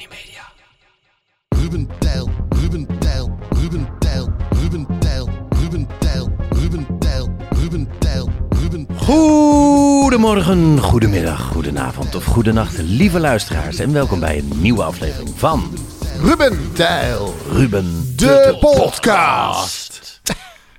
[0.00, 0.42] Tony Media.
[1.48, 8.86] Ruben Tijl, Ruben Tijl, Ruben Tijl, Ruben Tijl, Ruben Tijl, Ruben Tijl, Ruben Tijl, Ruben
[8.96, 13.78] Goedemorgen, goedemiddag, goedenavond of goedenacht, lieve luisteraars.
[13.78, 15.72] En welkom bij een nieuwe aflevering van
[16.22, 20.20] Ruben Tijl, Ruben de podcast.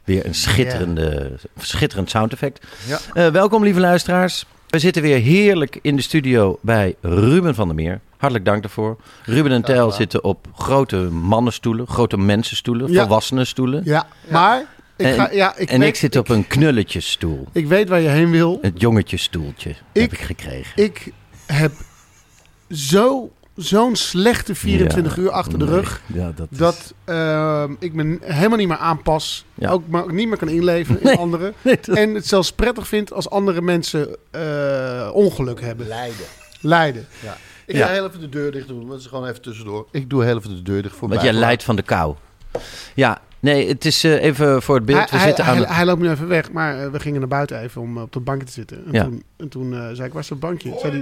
[0.04, 2.66] Weer een schitterende, schitterend sound effect.
[2.86, 3.00] Ja.
[3.14, 4.46] Eh, welkom, lieve luisteraars.
[4.72, 8.00] We zitten weer heerlijk in de studio bij Ruben van der Meer.
[8.18, 8.98] Hartelijk dank daarvoor.
[9.26, 13.02] Ruben en Tijl zitten op grote mannenstoelen, grote mensenstoelen, Ja.
[13.02, 13.82] volwassenen stoelen.
[13.86, 14.66] Ja, maar
[14.98, 17.48] ik, En, ga, ja, ik, en weet, ik zit op een knulletjesstoel.
[17.52, 18.58] ik weet waar je heen wil.
[18.62, 20.84] Het jongetjesstoeltje heb ik gekregen.
[20.84, 21.12] Ik
[21.46, 21.72] heb
[22.70, 26.02] zo, zo'n slechte 24 Ja, uur achter de rug.
[26.06, 29.46] Ja, dat, is- Dat ehm, ik me helemaal niet meer aanpas.
[29.54, 29.70] Ja.
[29.70, 31.54] Ook, maar ook niet meer kan inleven in anderen.
[31.62, 35.88] Nee, dat- En het zelfs prettig vind als andere mensen eh, ongeluk hebben.
[35.88, 36.26] Leiden.
[36.62, 37.06] Lijden.
[37.24, 37.38] Ja.
[37.66, 37.86] Ik Ja.
[37.88, 38.88] ga heel even de deur dicht doen.
[38.90, 39.88] Dat is gewoon even tussendoor.
[39.92, 41.32] Ik doe heel even de deur dicht voor Want mij.
[41.32, 42.16] jij leidt van de kou.
[42.96, 45.00] Ja, nee, het is eh, even voor het beeld.
[45.00, 47.20] Hij, We hij, zitten aan hij, hij loopt nu even weg, maar eh, we gingen
[47.20, 48.78] naar buiten even om op dat bankje te zitten.
[48.86, 49.04] En Ja.
[49.04, 50.76] toen, en toen eh, zei ik, waar is dat bankje?
[50.80, 51.02] Zei hij,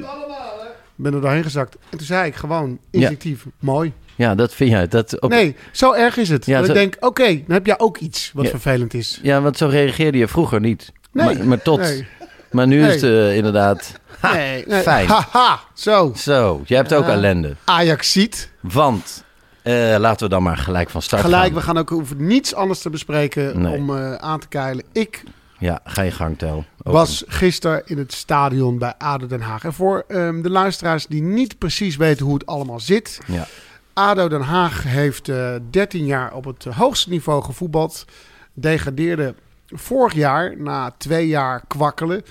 [1.03, 1.75] ben er doorheen gezakt.
[1.89, 3.93] En toen zei ik gewoon instinctief, mooi.
[4.15, 4.87] Ja, dat vind jij.
[4.87, 5.29] Dat ook...
[5.29, 6.45] Nee, zo erg is het.
[6.45, 8.49] Ja, dat zo- ik denk, oké, dan heb jij ook iets wat Ja.
[8.49, 9.19] vervelend is.
[9.23, 10.91] Ja, want zo reageerde je vroeger niet.
[11.11, 11.25] Nee.
[11.35, 11.79] Maar, maar tot.
[11.79, 12.07] Nee.
[12.51, 13.91] Maar nu is het eh, inderdaad...
[14.19, 15.07] Ha, nee, fijn.
[15.07, 16.11] Haha, zo.
[16.15, 17.11] Zo, jij hebt ook Ja.
[17.11, 17.55] ellende.
[17.63, 18.51] Ajax ziet.
[18.59, 19.23] Want,
[19.61, 21.53] eh, laten we dan maar gelijk van start Gelijk, gaan.
[21.53, 24.83] we gaan ook hoeven niets anders te bespreken om eh, aan te keilen.
[24.91, 25.23] Ik
[25.59, 26.65] Ja, ga je gang, Tel.
[26.77, 29.63] Was gisteren in het stadion bij ADO Den Haag.
[29.63, 33.19] En voor ehm, de luisteraars die niet precies weten hoe het allemaal zit...
[33.27, 33.47] Ja.
[33.93, 38.05] ADO Den Haag heeft eh 13 jaar op het hoogste niveau gevoetbald.
[38.53, 39.35] Degradeerde
[39.67, 42.23] vorig jaar na twee jaar kwakkelen.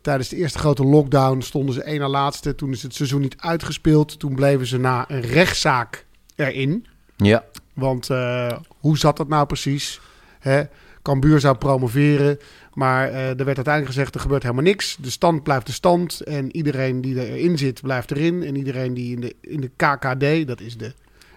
[0.00, 2.54] Tijdens de eerste grote lockdown stonden ze één na laatste.
[2.54, 4.18] Toen is het seizoen niet uitgespeeld.
[4.18, 6.04] Toen bleven ze na een rechtszaak
[6.36, 6.86] erin.
[7.16, 10.00] Ja, Want eh, hoe zat dat nou precies?
[10.38, 10.62] Hè?
[11.08, 12.38] Cambuur zou promoveren,
[12.74, 14.96] maar eh, er werd uiteindelijk gezegd er gebeurt helemaal niks.
[15.00, 18.42] De stand blijft de stand en iedereen die erin zit blijft erin.
[18.42, 20.92] En iedereen die in de, in de KKD, dat is de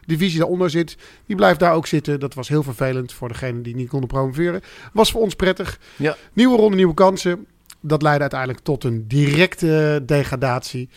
[0.06, 2.20] divisie daaronder zit, die blijft daar ook zitten.
[2.20, 4.62] Dat was heel vervelend voor degenen die niet konden promoveren.
[4.94, 5.80] Was voor ons prettig.
[5.96, 6.16] Ja.
[6.34, 7.46] Nieuwe ronde, nieuwe kansen.
[7.80, 10.90] Dat leidde uiteindelijk tot een directe degradatie.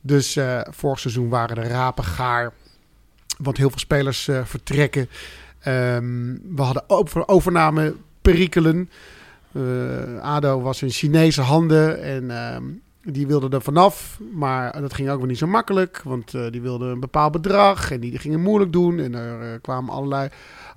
[0.00, 2.52] Dus eh, vorig seizoen waren de rapen gaar.
[3.38, 5.08] Want heel veel spelers eh, vertrekken.
[5.58, 7.94] Ehm, we hadden over, overname
[8.30, 8.90] perikelen.
[9.52, 12.64] Eh, ADO was in Chinese handen en ehm,
[13.02, 14.18] die wilden er vanaf.
[14.32, 16.00] Maar dat ging ook weer niet zo makkelijk.
[16.04, 18.98] Want eh, die wilden een bepaald bedrag en die gingen moeilijk doen.
[18.98, 20.28] En er eh, kwamen allerlei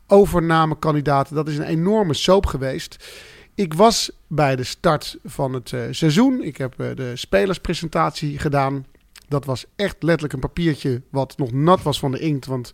[0.07, 1.35] overnamekandidaten.
[1.35, 3.09] Dat is een enorme soap geweest.
[3.55, 6.41] Ik was bij de start van het seizoen.
[6.43, 8.85] Ik heb de spelerspresentatie gedaan.
[9.27, 12.45] Dat was echt letterlijk een papiertje wat nog nat was van de inkt.
[12.45, 12.73] Want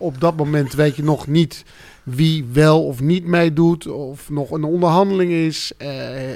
[0.00, 1.64] op dat moment weet je nog niet
[2.02, 3.86] wie wel of niet meedoet.
[3.86, 5.72] Of nog een onderhandeling is.
[5.76, 5.88] Eh,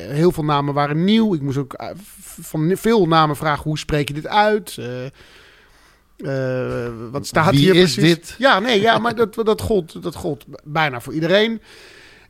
[0.09, 1.35] heel veel namen waren nieuw.
[1.35, 1.89] Ik moest ook eh,
[2.41, 4.79] van veel namen vragen hoe spreek je dit uit.
[6.17, 8.15] Eh, wat staat Wie hier is precies?
[8.15, 8.35] dit?
[8.39, 11.61] Ja, nee, ja, maar dat, dat, gold, dat gold bijna voor iedereen.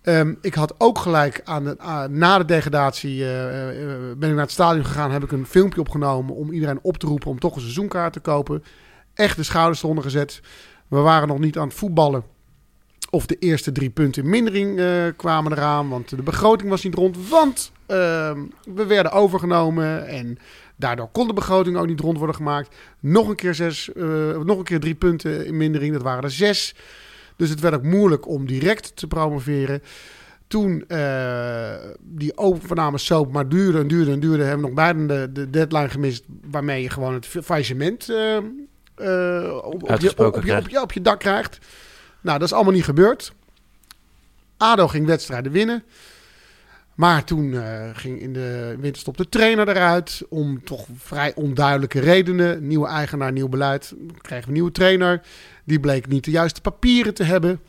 [0.02, 1.76] Ehm, ik had ook gelijk aan de,
[2.10, 3.18] na de degradatie
[4.16, 5.10] ben ik naar het stadion gegaan.
[5.10, 8.20] Heb ik een filmpje opgenomen om iedereen op te roepen om toch een seizoenkaart te
[8.20, 8.64] kopen.
[9.14, 10.40] Echt de schouders eronder gezet.
[10.88, 12.24] We waren nog niet aan het voetballen.
[13.10, 15.88] Of de eerste drie punten in mindering eh, kwamen eraan.
[15.88, 17.28] Want de begroting was niet rond.
[17.28, 18.42] Want ehm,
[18.74, 20.06] we werden overgenomen.
[20.06, 20.38] En
[20.76, 22.76] daardoor kon de begroting ook niet rond worden gemaakt.
[23.00, 25.92] Nog een keer, zes, eh, nog een keer drie punten in mindering.
[25.92, 26.74] Dat waren er zes.
[27.36, 29.82] Dus het werd ook moeilijk om direct te promoveren.
[30.46, 35.06] toen eh, die overname soap maar duurde en duurde en duurde, hebben we nog bijna
[35.06, 38.08] de, de deadline gemist waarmee je gewoon het faillissement
[38.94, 41.58] eh, op, op, je, op, je, op, je, op je dak krijgt.
[42.20, 43.32] Nou, dat is allemaal niet gebeurd.
[44.56, 45.84] ADO ging wedstrijden winnen.
[46.94, 50.22] Maar toen eh, ging in de winterstop de trainer eruit.
[50.28, 52.66] Om toch vrij onduidelijke redenen.
[52.66, 53.94] Nieuwe eigenaar, nieuw beleid.
[54.20, 55.20] Kregen we een nieuwe trainer.
[55.64, 57.60] Die bleek niet de juiste papieren te hebben.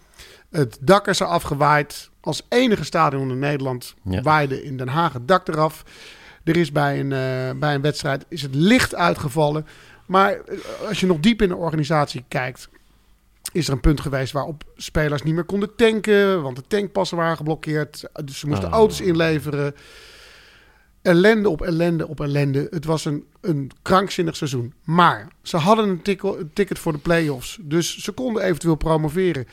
[0.52, 2.10] Het dak is er afgewaaid.
[2.22, 4.22] Als enige stadion in Nederland Ja.
[4.22, 5.84] waaide in Den Haag het dak eraf.
[6.44, 9.66] Er is bij een, eh, bij een wedstrijd is het licht uitgevallen.
[10.06, 10.58] Maar eh,
[10.88, 12.70] als je nog diep in de organisatie kijkt,
[13.52, 17.38] is er een punt geweest waarop spelers niet meer konden tanken, want de tankpassen waren
[17.38, 18.04] geblokkeerd.
[18.26, 18.74] Dus ze moesten Oh.
[18.74, 19.76] auto's inleveren.
[21.02, 22.68] Ellende op ellende op ellende.
[22.70, 24.74] Het was een, een krankzinnig seizoen.
[24.84, 27.58] Maar ze hadden een, tikkel- een ticket voor de play-offs.
[27.62, 29.48] Dus ze konden eventueel promoveren.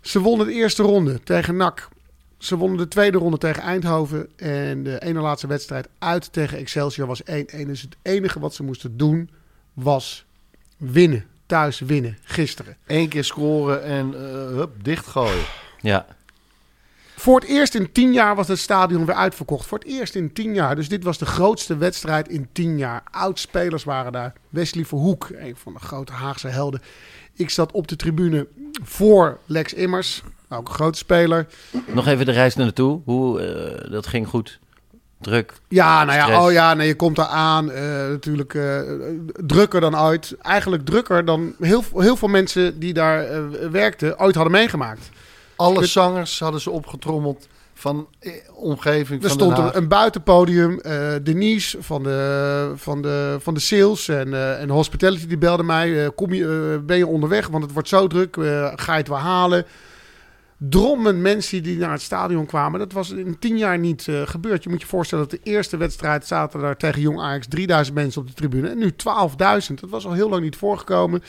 [0.00, 1.88] Ze wonnen de eerste ronde tegen NAC.
[2.38, 4.28] Ze wonnen de tweede ronde tegen Eindhoven.
[4.36, 7.24] En de ene laatste wedstrijd uit tegen Excelsior was 1-1.
[7.66, 9.30] Dus het enige wat ze moesten doen
[9.72, 10.24] was
[10.76, 11.26] winnen.
[11.46, 12.18] Thuis winnen.
[12.22, 12.76] Gisteren.
[12.86, 14.20] Eén keer scoren en eh
[14.56, 15.44] hup, dichtgooien.
[15.80, 16.06] Ja,
[17.16, 19.66] Voor het eerst in tien jaar was het stadion weer uitverkocht.
[19.66, 20.76] Voor het eerst in tien jaar.
[20.76, 23.02] Dus dit was de grootste wedstrijd in tien jaar.
[23.10, 24.32] Oud-spelers waren daar.
[24.48, 26.82] Wesley Verhoek, een van de grote Haagse helden.
[27.34, 28.46] Ik zat op de tribune
[28.82, 30.22] voor Lex Immers.
[30.48, 31.46] Ook een grote speler.
[31.86, 33.00] nog even de reis naar naartoe.
[33.04, 34.58] Hoe, eh, dat ging goed.
[35.22, 35.52] Druk.
[35.68, 36.44] Ja, nou ja, Stress.
[36.46, 37.70] oh ja, nee, je komt daar aan.
[37.70, 38.80] eh, natuurlijk eh,
[39.46, 40.34] drukker dan ooit.
[40.42, 43.40] Eigenlijk drukker dan heel, heel veel mensen die daar eh,
[43.70, 45.10] werkten ooit hadden meegemaakt.
[45.56, 49.74] Alle zangers hadden ze opgetrommeld van eh, omgeving Er van stond Den een, Haag.
[49.74, 50.80] een buitenpodium.
[50.80, 55.62] eh, Denise van de, van, de, van de sales en, eh, en hospitality die belde
[55.62, 56.04] mij.
[56.04, 57.48] eh, kom je, eh, ben je onderweg?
[57.48, 58.36] Want het wordt zo druk.
[58.36, 59.64] eh, ga je het wel halen?
[60.68, 62.78] Drommen mensen die naar het stadion kwamen.
[62.78, 64.62] Dat was in tien jaar niet eh, gebeurd.
[64.62, 68.20] Je moet je voorstellen dat de eerste wedstrijd zaten daar tegen Jong Ajax 3000 mensen
[68.20, 68.68] op de tribune.
[68.68, 69.74] En nu 12.000.
[69.80, 71.22] Dat was al heel lang niet voorgekomen.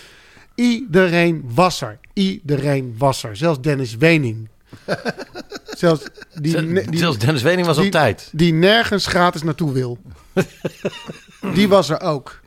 [0.55, 1.99] Iedereen was er.
[2.13, 3.35] Iedereen was er.
[3.37, 4.49] Zelfs Dennis Wening.
[5.77, 6.03] Zelfs
[6.33, 8.29] die, Zelfs Dennis Wening was die- op tijd.
[8.31, 9.97] die nergens gratis naartoe wil.
[11.53, 12.39] die was er ook.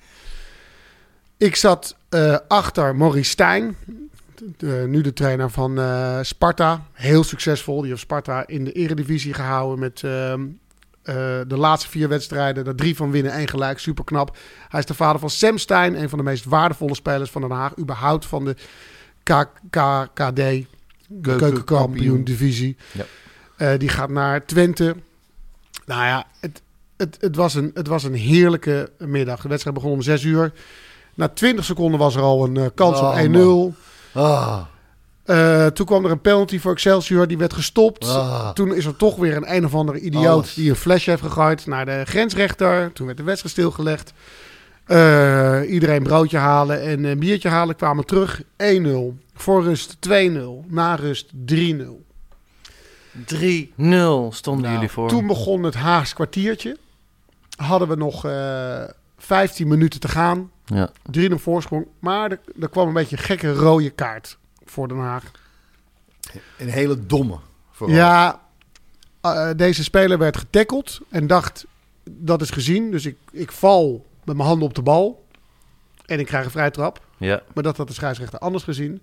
[1.37, 3.77] Ik zat eh, achter Maurice Stijn,
[4.56, 6.87] de- nu de trainer van eh, Sparta.
[6.93, 7.81] Heel succesvol.
[7.81, 10.40] Die heeft Sparta in de eredivisie gehouden met ehm,
[11.02, 11.14] eh,
[11.46, 12.66] de laatste vier wedstrijden.
[12.66, 13.78] Er drie van winnen, één gelijk.
[13.78, 14.37] Super knap.
[14.69, 17.50] Hij is de vader van Sam Stein, een van de meest waardevolle spelers van Den
[17.50, 17.78] Haag.
[17.78, 18.54] Überhaupt van de
[19.70, 20.66] KKD, de
[21.37, 22.76] keukenkampioen divisie.
[22.92, 23.04] Ja.
[23.56, 24.96] Eh, die gaat naar Twente.
[25.87, 26.62] Nou ja, het,
[26.96, 29.40] het, het, was een, het was een heerlijke middag.
[29.42, 30.52] De wedstrijd begon om 6 uur.
[31.14, 33.76] Na 20 seconden was er al een kans Oh, op 1-0.
[34.16, 34.60] Ah,
[35.24, 37.26] Eh, toen kwam er een penalty voor Excelsior.
[37.26, 38.08] Die werd gestopt.
[38.08, 38.50] ah.
[38.50, 40.54] Toen is er toch weer een een of andere idioot Alles.
[40.54, 42.92] die een flash heeft gegooid naar de grensrechter.
[42.92, 44.12] Toen werd de wedstrijd stilgelegd.
[44.84, 47.76] Eh, iedereen broodje halen en een biertje halen.
[47.76, 49.16] Kwamen terug 1-0.
[49.34, 50.64] Voor rust 2-0.
[50.68, 52.04] Na rust 3-0.
[53.24, 55.08] 3-0 stonden Nou, jullie voor.
[55.08, 56.76] Toen begon het Haags kwartiertje.
[57.56, 58.82] Hadden we nog eh
[59.18, 60.50] 15 minuten te gaan.
[60.66, 60.90] Ja.
[61.18, 61.86] 3-0 voorsprong.
[61.98, 65.30] Maar er, er kwam een beetje een gekke rode kaart voor Den Haag.
[66.58, 67.38] Een hele domme.
[67.70, 67.96] vooral.
[67.96, 68.40] Ja,
[69.20, 71.66] eh, deze speler werd getackeld en dacht,
[72.04, 72.90] dat is gezien.
[72.90, 75.24] Dus ik, ik val met mijn handen op de bal.
[76.06, 77.04] En ik krijg een vrije trap.
[77.16, 77.42] Ja.
[77.54, 79.02] Maar dat had de scheidsrechter anders gezien.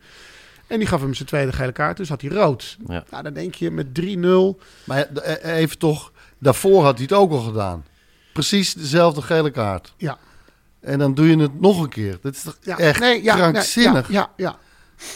[0.67, 1.97] En die gaf hem zijn tweede gele kaart.
[1.97, 2.77] Dus had hij rood.
[2.87, 3.03] Ja.
[3.09, 4.61] Nou, dan denk je met 3-0.
[4.83, 7.85] Maar eh, even toch, daarvoor had hij het ook al gedaan.
[8.33, 9.93] Precies dezelfde gele kaart.
[9.97, 10.17] Ja.
[10.83, 12.17] En dan doe je het nog een keer.
[12.21, 14.07] Dat is toch Ja, echt nee, ja, krankzinnig.
[14.11, 14.57] Ja, ja, ja.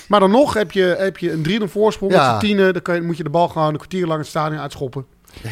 [0.08, 2.32] Maar dan nog heb je, heb je een 3-0 voorsprong Ja.
[2.32, 2.74] met z'n tienen.
[2.74, 5.06] Dan kan je, moet je de bal gewoon een kwartier lang het stadion uitschoppen.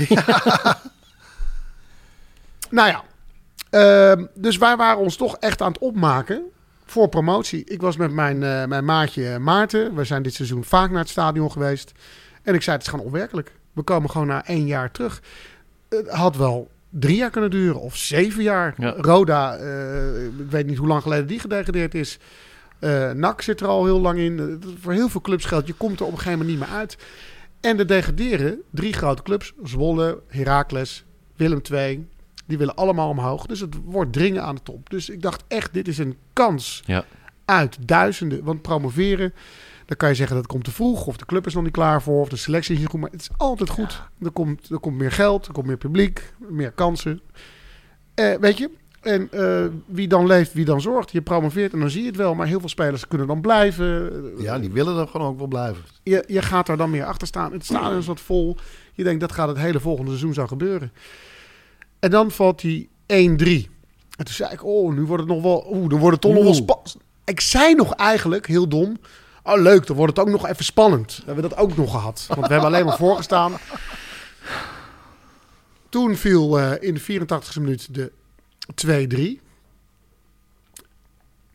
[2.70, 3.04] nou ja.
[3.70, 6.44] Ehm, dus wij waren ons toch echt aan het opmaken
[6.86, 7.64] voor promotie.
[7.66, 9.96] Ik was met mijn, eh, mijn maatje Maarten.
[9.96, 11.92] We zijn dit seizoen vaak naar het stadion geweest.
[12.44, 13.52] En ik zei, het is gewoon onwerkelijk.
[13.74, 15.22] We komen gewoon na één jaar terug.
[15.90, 18.74] Het had wel drie jaar kunnen duren of zeven jaar.
[18.78, 18.94] Ja.
[18.98, 22.20] Roda, eh, ik weet niet hoe lang geleden die gedegradeerd is.
[22.80, 24.40] Eh NAC zit er al heel lang in.
[24.40, 26.78] Eh, voor heel veel clubs geldt, je komt er op een gegeven moment niet meer
[26.78, 26.98] uit.
[27.62, 32.08] En de degraderen, drie grote clubs, Zwolle, Heracles, Willem II,
[32.46, 33.46] die willen allemaal omhoog.
[33.46, 34.90] Dus het wordt dringen aan de top.
[34.90, 37.06] Dus ik dacht echt, dit is een kans Ja.
[37.46, 38.44] uit duizenden.
[38.44, 39.34] Want promoveren,
[39.86, 41.72] dan kan je zeggen dat het komt te vroeg, of de club is nog niet
[41.74, 43.00] klaar voor, of de selectie is niet goed.
[43.00, 44.02] Maar het is altijd goed.
[44.22, 47.22] Er, komt, er komt meer geld, er komt meer publiek, meer kansen.
[48.14, 48.70] Eh, weet je,
[49.02, 51.12] En eh, wie dan leeft, wie dan zorgt.
[51.12, 52.36] Je promoveert en dan zie je het wel.
[52.36, 54.24] Maar heel veel spelers kunnen dan blijven.
[54.38, 55.84] Ja, die willen er gewoon ook wel blijven.
[56.04, 57.52] Je, je gaat er dan meer achter staan.
[57.52, 58.58] Het stadion is wat vol.
[58.94, 60.92] Je denkt, dat gaat het hele volgende seizoen zo gebeuren.
[62.00, 62.94] En dan valt die 1-3.
[63.08, 65.68] En toen zei ik, oh, nu wordt het nog wel...
[65.72, 66.98] Oeh, dan wordt het toch nog wel spannend.
[67.26, 68.98] Ik zei nog eigenlijk, heel dom...
[69.46, 71.16] Oh, leuk, dan wordt het ook nog even spannend.
[71.18, 72.26] We hebben dat ook nog gehad.
[72.28, 73.54] Want we hebben alleen maar voorgestaan.
[75.90, 78.12] Toen viel eh, in de 84e minuut de
[79.40, 79.42] 2-3.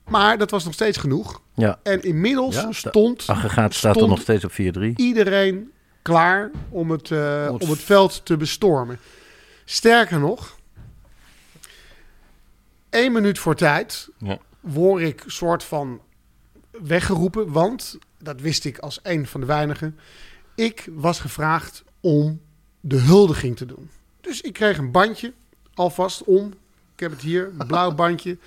[0.08, 1.40] Maar dat was nog steeds genoeg.
[1.54, 1.78] Ja.
[1.82, 4.54] En inmiddels Ja, stond, Aggregaat staat er nog steeds op 4-3.
[4.96, 5.70] iedereen
[6.02, 8.98] klaar om het, eh, Om het- om het veld te bestormen.
[9.64, 10.56] Sterker nog,
[12.90, 14.38] één minuut voor tijd Ja.
[14.60, 16.00] word ik soort van
[16.82, 19.98] weggeroepen, want dat wist ik als een van de weinigen.
[20.54, 22.40] Ik was gevraagd om
[22.80, 23.90] de huldiging te doen.
[24.20, 25.32] Dus ik kreeg een bandje
[25.74, 26.46] alvast om.
[26.94, 28.38] Ik heb het hier, een blauw bandje.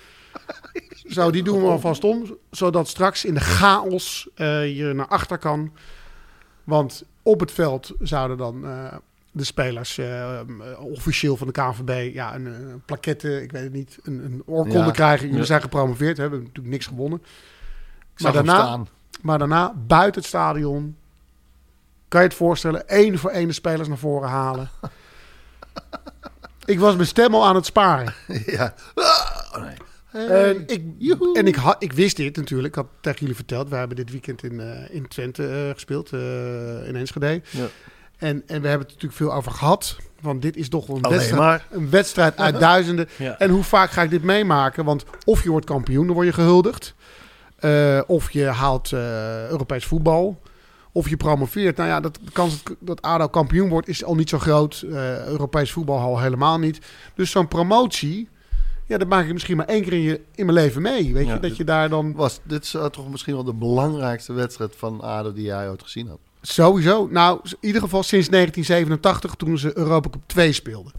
[1.08, 5.38] Zo, die doen we alvast om, zodat straks in de chaos eh, je naar achter
[5.38, 5.72] kan.
[6.64, 8.96] Want op het veld zouden dan eh,
[9.32, 10.40] de spelers eh,
[10.78, 14.78] officieel van de KNVB ja, een, een plaquette, ik weet het niet, een, een oorkonde
[14.78, 14.90] Ja.
[14.90, 15.24] krijgen.
[15.24, 15.46] Jullie Ja.
[15.46, 17.22] zijn gepromoveerd, hebben natuurlijk niks gewonnen.
[18.18, 18.88] Maar daarna- staan.
[19.22, 20.96] Maar daarna, buiten het stadion,
[22.08, 24.70] kan je het voorstellen, één voor één de spelers naar voren halen.
[26.64, 28.14] ik was mijn stem al aan het sparen.
[28.46, 28.74] Ja.
[28.94, 29.74] Oh, nee.
[30.28, 30.82] En, ik,
[31.36, 32.68] en ik, ha- ik wist dit natuurlijk.
[32.68, 33.68] Ik had tegen jullie verteld.
[33.68, 36.12] We hebben dit weekend in, eh, in Twente eh, gespeeld.
[36.12, 37.42] eh, in Enschede.
[37.50, 37.66] Ja.
[38.16, 39.96] En, en we hebben het natuurlijk veel over gehad.
[40.20, 41.66] Want dit is toch wel een wedstrijd, maar.
[41.70, 43.08] een wedstrijd uit duizenden.
[43.16, 43.38] Ja.
[43.38, 44.84] En hoe vaak ga ik dit meemaken?
[44.84, 46.94] Want of je wordt kampioen, dan word je gehuldigd.
[47.56, 50.40] Eh, of je haalt eh, Europees voetbal.
[50.92, 51.76] Of je promoveert.
[51.76, 54.84] Nou ja, dat, de kans dat, ADO kampioen wordt is al niet zo groot.
[54.90, 56.78] Eh, Europees voetbal al helemaal niet.
[57.14, 58.28] Dus zo'n promotie,
[58.86, 61.12] ja, dat maak ik misschien maar één keer in, je, in mijn leven mee.
[61.12, 61.38] Weet je, Ja.
[61.38, 65.32] dat je daar dan Was dit is, toch misschien wel de belangrijkste wedstrijd van ADO
[65.32, 66.18] die jij ooit gezien had?
[66.46, 67.08] sowieso...
[67.10, 70.92] Nou, in ieder geval sinds 1987, toen ze Europa Cup 2 speelden.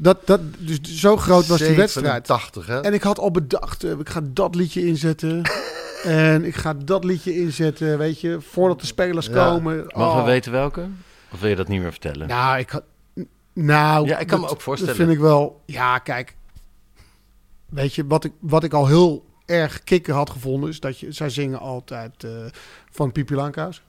[0.00, 2.26] Dat, dat, dus zo groot was die wedstrijd.
[2.26, 2.80] 87, hè?
[2.80, 5.42] En ik had al bedacht, eh, ik ga dat liedje inzetten.
[6.04, 9.32] en ik ga dat liedje inzetten, weet je, voordat de spelers Ja.
[9.32, 9.76] komen.
[9.76, 10.24] Mag we Oh.
[10.24, 10.86] weten welke?
[11.32, 12.28] Of wil je dat niet meer vertellen?
[12.28, 12.82] Nou, ik had...
[13.52, 14.96] Nou, Ja, ik kan me ook voorstellen.
[14.96, 15.60] Dat vind ik wel...
[15.66, 16.36] Ja, kijk.
[17.68, 20.70] Weet je, wat ik, wat ik al heel erg kikker had gevonden...
[20.70, 21.12] is dat je...
[21.12, 22.30] Zij zingen altijd eh,
[22.90, 23.82] van Pipi Langkous.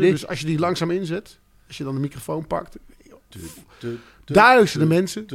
[0.00, 1.38] Dus als je die langzaam inzet...
[1.72, 2.76] Als je dan de microfoon pakt...
[4.24, 5.26] Duizenden mensen.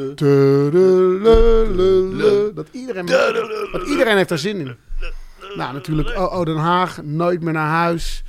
[2.55, 3.05] Dat iedereen,
[3.71, 4.75] want iedereen heeft daar zin in.
[5.55, 6.09] Nou, natuurlijk.
[6.17, 8.23] Oh, oh, Den Haag, nooit meer naar huis.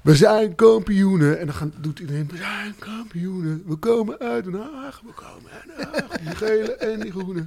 [0.00, 1.38] We zijn kampioenen.
[1.38, 3.62] En dan gaan, doet iedereen, we zijn kampioenen.
[3.66, 5.00] We komen uit Den Haag.
[5.04, 6.18] We komen uit Den Haag.
[6.18, 7.46] Die gele en die groene.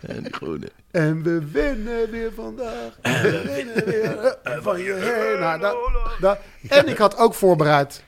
[0.00, 0.70] En die groene.
[0.90, 2.98] En we winnen weer vandaag.
[3.00, 5.40] En we winnen weer van je heen.
[5.40, 5.76] Nou, dat,
[6.20, 6.38] dat.
[6.68, 8.02] En ik had ook voorbereid.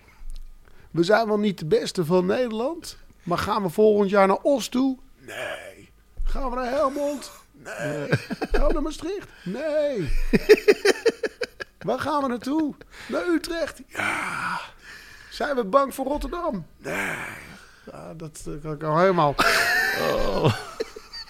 [0.92, 2.96] We zijn wel niet de beste van Nederland.
[3.22, 4.98] Maar gaan we volgend jaar naar Os toe?
[5.18, 5.90] Nee.
[6.24, 7.30] Gaan we naar Helmond?
[7.52, 8.08] Nee.
[8.52, 9.28] Gaan we naar Maastricht?
[9.44, 10.12] Nee.
[11.86, 12.74] Waar gaan we naartoe?
[13.08, 13.80] Naar Utrecht?
[13.86, 14.60] Ja.
[15.30, 16.66] Zijn we bang voor Rotterdam?
[16.76, 17.16] Nee.
[17.92, 19.34] Ja, dat eh, kan ik al helemaal.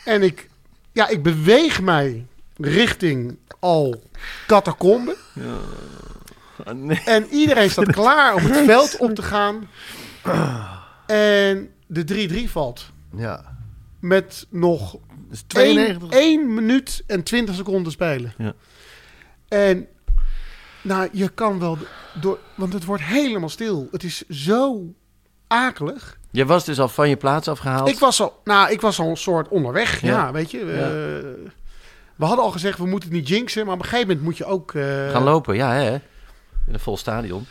[0.05, 0.49] En ik,
[0.93, 2.27] ja, ik beweeg mij
[2.57, 4.03] richting al
[4.47, 5.17] catacombe.
[6.73, 7.03] Nee.
[7.05, 9.69] En iedereen staat klaar om het veld op te gaan.
[11.07, 12.91] En de 3-3 valt.
[13.17, 13.57] Ja.
[14.01, 14.97] Met nog
[15.29, 16.11] Dus 1, 92.
[16.21, 18.33] 1 minuut en 20 seconden spelen.
[18.39, 18.53] Ja.
[19.49, 19.87] En
[20.83, 21.79] nou, je kan wel
[22.21, 23.89] door, want het wordt helemaal stil.
[23.91, 24.83] Het is zo
[25.47, 26.19] akelig.
[26.31, 27.89] Je was dus al van je plaats afgehaald.
[27.89, 30.01] Ik was al, nou, ik was al een soort onderweg.
[30.01, 30.33] Ja, Ja.
[30.33, 30.59] weet je.
[30.59, 30.73] Ja.
[30.73, 31.51] eh,
[32.17, 33.65] we hadden al gezegd, we moeten het niet jinxen.
[33.65, 34.75] Maar op een gegeven moment moet je ook...
[34.75, 35.99] eh, Gaan lopen, ja hè?
[36.67, 37.47] In een vol stadion.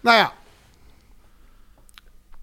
[0.00, 0.32] Nou ja.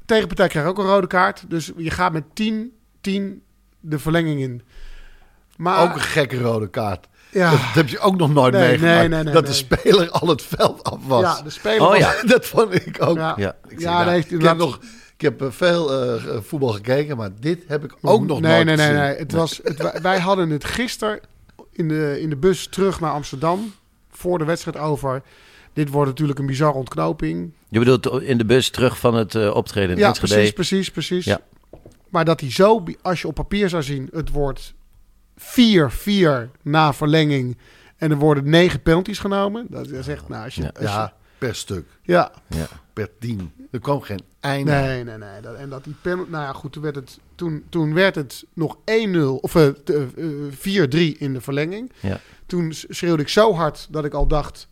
[0.06, 1.44] Tegenpartij krijgt ook een rode kaart.
[1.50, 3.44] Dus je gaat met 10, 10
[3.80, 4.62] de verlenging in.
[5.58, 7.08] Maar Ook een gekke rode kaart.
[7.32, 8.98] ja, Dat heb je ook nog nooit Nee, meegemaakt.
[9.00, 9.52] nee, nee, nee, dat nee.
[9.52, 11.22] de speler al het veld af was.
[11.22, 12.14] ja, de speler Oh was- ja.
[12.34, 13.18] dat vond ik ook.
[13.18, 13.56] Ja, Ja.
[13.64, 14.80] Ik, zeg, ja nou, nee, ik heb, nog,
[15.16, 18.66] ik heb eh, veel eh, voetbal gekeken, maar dit heb ik ook nog nee, nooit
[18.66, 19.02] nee, nee, gezien.
[19.02, 19.18] nee.
[19.18, 21.20] Het was, het, wij- wij hadden het gisteren
[21.72, 23.74] in de, in de bus terug naar Amsterdam.
[24.18, 25.22] Voor de wedstrijd over.
[25.74, 27.54] Dit wordt natuurlijk een bizarre ontknoping.
[27.70, 30.34] Je bedoelt in de bus terug van het eh, optreden in ja, Enschede.
[30.34, 31.26] precies, precies, precies.
[31.26, 31.40] Ja.
[32.10, 34.74] Maar dat hij zo, als je op papier zou zien, het wordt
[35.40, 37.58] 4-4 na verlenging.
[37.98, 39.66] En er worden negen penalties genomen.
[39.70, 40.68] Dat is echt, nou, als je, Ja.
[40.68, 41.86] als je- Ja, per stuk.
[42.02, 42.32] ja.
[42.50, 42.68] Ja.
[42.94, 43.52] per 10.
[43.72, 44.72] Er kwam geen einde.
[44.72, 45.42] Nee, nee, nee.
[45.42, 46.32] Dat, en dat die penalty...
[46.32, 49.40] Nou ja, goed, toen werd het, toen, toen werd het nog 1-0...
[49.42, 50.02] Of eh, t- eh,
[50.52, 51.92] 4-3 in de verlenging.
[52.00, 52.20] Ja.
[52.48, 54.68] Toen schreeuwde ik zo hard dat ik al dacht...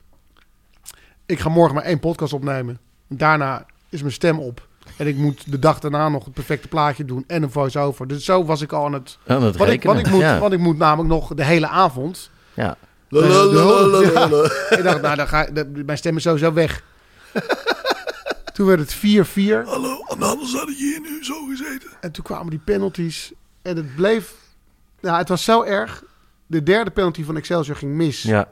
[1.25, 2.79] Ik ga morgen maar één podcast opnemen.
[3.07, 4.67] Daarna is mijn stem op.
[4.97, 8.07] En ik moet de dag daarna nog het perfecte plaatje doen en een voice-over.
[8.07, 9.17] Dus zo was ik al aan het...
[9.27, 9.93] Aan het Want ik, rekenen.
[9.95, 10.39] want, ik moet, ja.
[10.39, 12.29] want ik moet namelijk nog de hele avond...
[12.53, 12.77] ja.
[13.09, 14.43] Lalalala.
[14.69, 16.83] Ik dacht, nou, dan ga, de- mijn stem is sowieso weg.
[18.53, 18.99] toen werd het 4-4.
[19.65, 21.89] Hallo, en anders had ik hier nu zo gezeten.
[22.01, 23.31] En toen kwamen die penalties.
[23.61, 24.33] En het bleef...
[25.01, 26.03] Nou, het was zo erg.
[26.47, 28.21] De derde penalty van Excelsior ging mis.
[28.21, 28.49] Ja.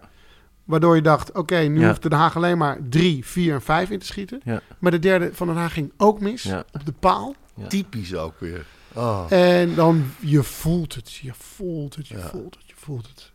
[0.64, 1.88] Waardoor je dacht, oké, nu Ja.
[1.88, 4.42] hoeft Den Haag alleen maar 3, 4 en 5 in te schieten.
[4.44, 4.62] Ja.
[4.80, 6.44] Maar de derde van Den Haag ging ook mis.
[6.44, 6.64] Ja.
[6.72, 7.36] Op de paal.
[7.56, 7.68] Ja.
[7.68, 8.66] Typisch ook weer.
[8.94, 9.26] Oh.
[9.30, 11.14] En dan, je voelt het.
[11.14, 12.28] Je voelt het, je Ja.
[12.28, 13.32] voelt het, je voelt het.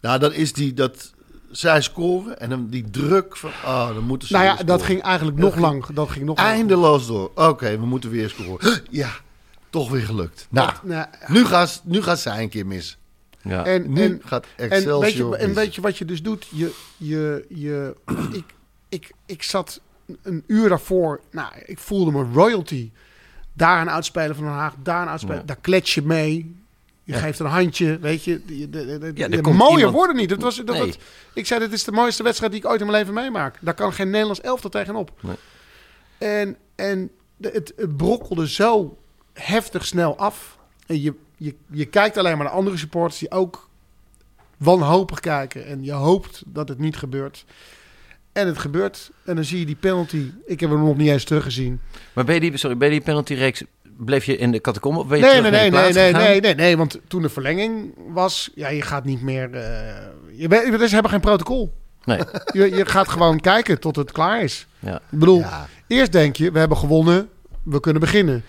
[0.00, 1.14] Nou, dan is die dat
[1.50, 4.82] zij scoren en dan die druk van, oh, dan moeten ze Nou ja, weer dat
[4.82, 5.86] ging eigenlijk Dat nog ging lang.
[5.96, 6.48] Dat ging nog lang.
[6.48, 7.30] eindeloos door.
[7.34, 8.80] Oké, we moeten weer scoren.
[8.90, 9.10] Ja,
[9.70, 10.46] toch weer gelukt.
[10.50, 12.98] Nou, Nou, nu gaat, nu gaat zij een keer mis.
[13.48, 13.64] Ja.
[13.64, 16.46] en, Nu en, gaat En Excelsior weet, je, en weet je wat je dus doet?
[16.50, 17.94] Je, je, je,
[18.32, 18.44] ik,
[18.88, 19.80] ik, ik zat
[20.22, 21.20] een uur daarvoor.
[21.30, 22.90] Nou, ik voelde me royalty.
[23.52, 25.38] Daar een uitspelen van Den Haag, daar een uitspelen.
[25.38, 25.44] Ja.
[25.46, 26.54] Daar klets je mee.
[27.04, 27.18] Je Ja.
[27.18, 28.40] geeft een handje, weet je.
[28.46, 30.28] De, de, Ja, er de mooier iemand- worden niet.
[30.28, 30.86] Dat was, dat, Nee.
[30.86, 30.98] dat-
[31.34, 33.56] ik zei, dit is de mooiste wedstrijd die ik ooit in mijn leven meemaak.
[33.60, 35.10] Daar kan geen Nederlands elftal tegenop.
[35.20, 35.36] Nee.
[36.18, 38.98] En, en de- het, het brokkelde zo
[39.32, 40.58] heftig snel af.
[40.86, 43.68] En je, je, je kijkt alleen maar naar andere supporters die ook
[44.56, 45.66] wanhopig kijken.
[45.66, 47.44] En je hoopt dat het niet gebeurt.
[48.32, 49.10] En het gebeurt.
[49.24, 50.30] En dan zie je die penalty.
[50.46, 51.80] Ik heb hem nog niet eens teruggezien.
[52.12, 53.62] Maar ben je die, sorry, ben je die penaltyreeks...
[53.98, 56.54] Bleef je in de catacombe of ben je Nee, nee, nee, nee, nee, nee, nee,
[56.54, 56.76] nee.
[56.76, 59.50] Want toen de verlenging was, ja, je gaat niet meer.
[59.54, 61.72] eh je weet, ze hebben geen protocol.
[62.04, 62.18] Nee.
[62.52, 64.66] Je, je gaat gewoon kijken tot het klaar is.
[64.78, 64.94] Ja.
[64.96, 65.68] Ik bedoel, Ja.
[65.86, 67.28] eerst denk je, we hebben gewonnen,
[67.62, 68.44] we kunnen beginnen.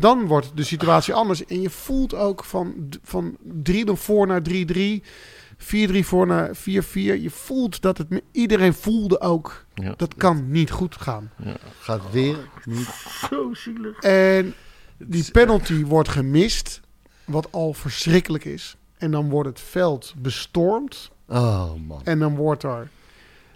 [0.00, 1.44] Dan wordt de situatie anders.
[1.46, 3.36] En je voelt ook van, van
[3.70, 5.02] 3-0 voor naar 3-3,
[5.58, 6.60] 4-3 voor naar 4-4.
[6.92, 9.94] Je voelt dat het, iedereen voelde ook, Ja.
[9.96, 11.30] dat kan niet goed gaan.
[11.80, 12.88] Gaat weer niet.
[14.00, 14.54] En
[14.98, 16.80] die penalty wordt gemist,
[17.24, 18.76] wat al verschrikkelijk is.
[18.98, 21.10] En dan wordt het veld bestormd.
[21.28, 22.00] Oh man.
[22.04, 22.90] En dan wordt er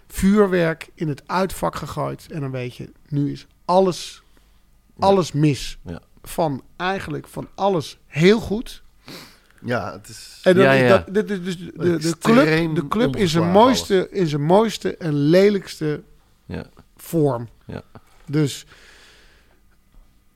[0.07, 2.27] vuurwerk in het uitvak gegooid.
[2.31, 4.21] En dan weet je, nu is alles,
[4.99, 5.77] alles mis.
[5.85, 6.01] Ja.
[6.27, 8.83] Van eigenlijk van alles heel goed.
[9.61, 10.39] Ja, het is...
[10.43, 10.87] En dan Ja, is ja.
[10.87, 14.43] dat, dit is dus de, de, de club, de club in zijn mooiste, in zijn
[14.43, 16.01] mooiste en lelijkste
[16.45, 16.65] Ja.
[16.97, 17.47] vorm.
[17.65, 17.81] Ja.
[18.25, 18.65] Dus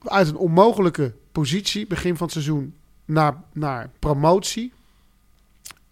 [0.04, 2.74] uit een onmogelijke positie, begin van het seizoen,
[3.06, 4.74] naar, naar promotie.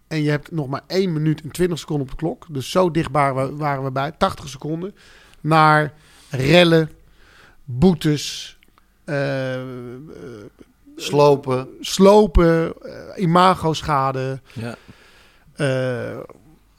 [0.08, 2.46] En je hebt nog maar 1 minuut en 20 seconden op de klok.
[2.50, 4.94] Dus zo dicht waren we, waren we bij, 80 seconden.
[5.40, 5.92] Naar
[6.30, 6.90] rellen,
[7.64, 8.57] boetes,
[10.96, 11.68] Slopen.
[11.80, 14.40] slopen, eh, imago-schade.
[14.52, 14.74] Ja.
[15.56, 16.18] eh,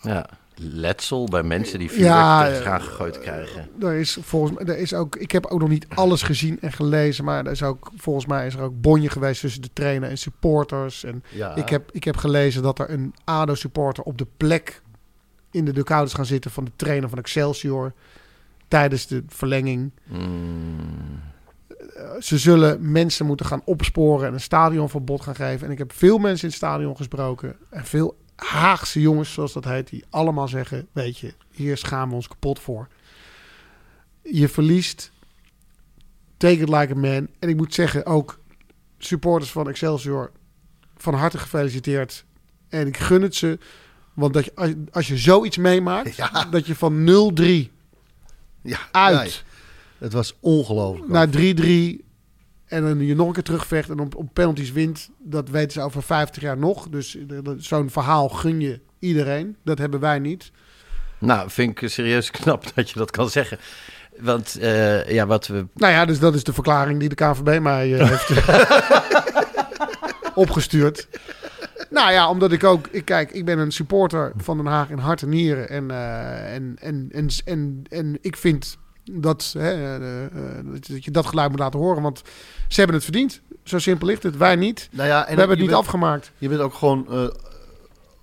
[0.01, 0.29] ja.
[0.61, 3.69] Letsel bij mensen die vuurwerk Ja, tegen eh, aangegooid krijgen.
[3.81, 6.71] Er is volgens mij, er is ook, ik heb ook nog niet alles gezien en
[6.71, 10.09] gelezen, maar er is ook, volgens mij is er ook bonje geweest tussen de trainer
[10.09, 11.03] en supporters.
[11.03, 11.55] En Ja.
[11.55, 14.81] ik, heb, ik heb gelezen dat er een ADO-supporter op de plek
[15.51, 17.93] in de dugout is gaan zitten van de trainer van Excelsior
[18.67, 19.91] tijdens de verlenging.
[20.03, 21.21] Mm.
[21.99, 25.65] Eh, Ze zullen mensen moeten gaan opsporen en een stadionverbod gaan geven.
[25.67, 29.63] En ik heb veel mensen in het stadion gesproken en veel Haagse jongens, zoals dat
[29.65, 32.88] heet, die allemaal zeggen: Weet je, hier schamen we ons kapot voor.
[34.21, 35.12] Je verliest.
[36.38, 37.27] Take it like a man.
[37.39, 38.39] En ik moet zeggen, ook
[38.97, 40.31] supporters van Excelsior,
[40.97, 42.25] van harte gefeliciteerd.
[42.69, 43.59] En ik gun het ze.
[44.13, 46.45] Want dat je, als, als je zoiets meemaakt, Ja.
[46.51, 47.05] dat je van
[47.41, 47.71] 0-3
[48.62, 49.43] ja, uit
[49.99, 51.12] het was ongelooflijk.
[51.12, 52.07] naar 3-3
[52.65, 55.81] en dan je nog een keer terugvecht en op, op penalties wint, dat weten ze
[55.81, 56.89] over 50 jaar nog.
[56.89, 59.55] Dus eh, zo'n verhaal gun je iedereen.
[59.63, 60.51] Dat hebben wij niet.
[61.19, 63.57] Nou, vind ik serieus knap dat je dat kan zeggen.
[64.19, 65.65] Want eh, ja, wat we...
[65.73, 68.31] Nou ja, dus dat is de verklaring die de KVB mij eh, heeft
[70.43, 71.07] opgestuurd.
[71.89, 74.97] Nou ja, omdat ik ook, ik kijk, ik ben een supporter van Den Haag in
[74.97, 75.69] hart en nieren.
[75.69, 78.77] En, eh, en, en, en, en, en ik vind
[79.12, 80.32] dat, hè, eh, eh,
[80.88, 82.02] dat je dat geluid moet laten horen.
[82.02, 82.22] Want
[82.67, 83.41] ze hebben het verdiend.
[83.63, 84.38] Zo simpel ligt het.
[84.38, 84.89] Wij niet.
[84.91, 86.32] nou ja, en We hebben het niet bent, afgemaakt.
[86.38, 87.28] Je bent ook gewoon, eh,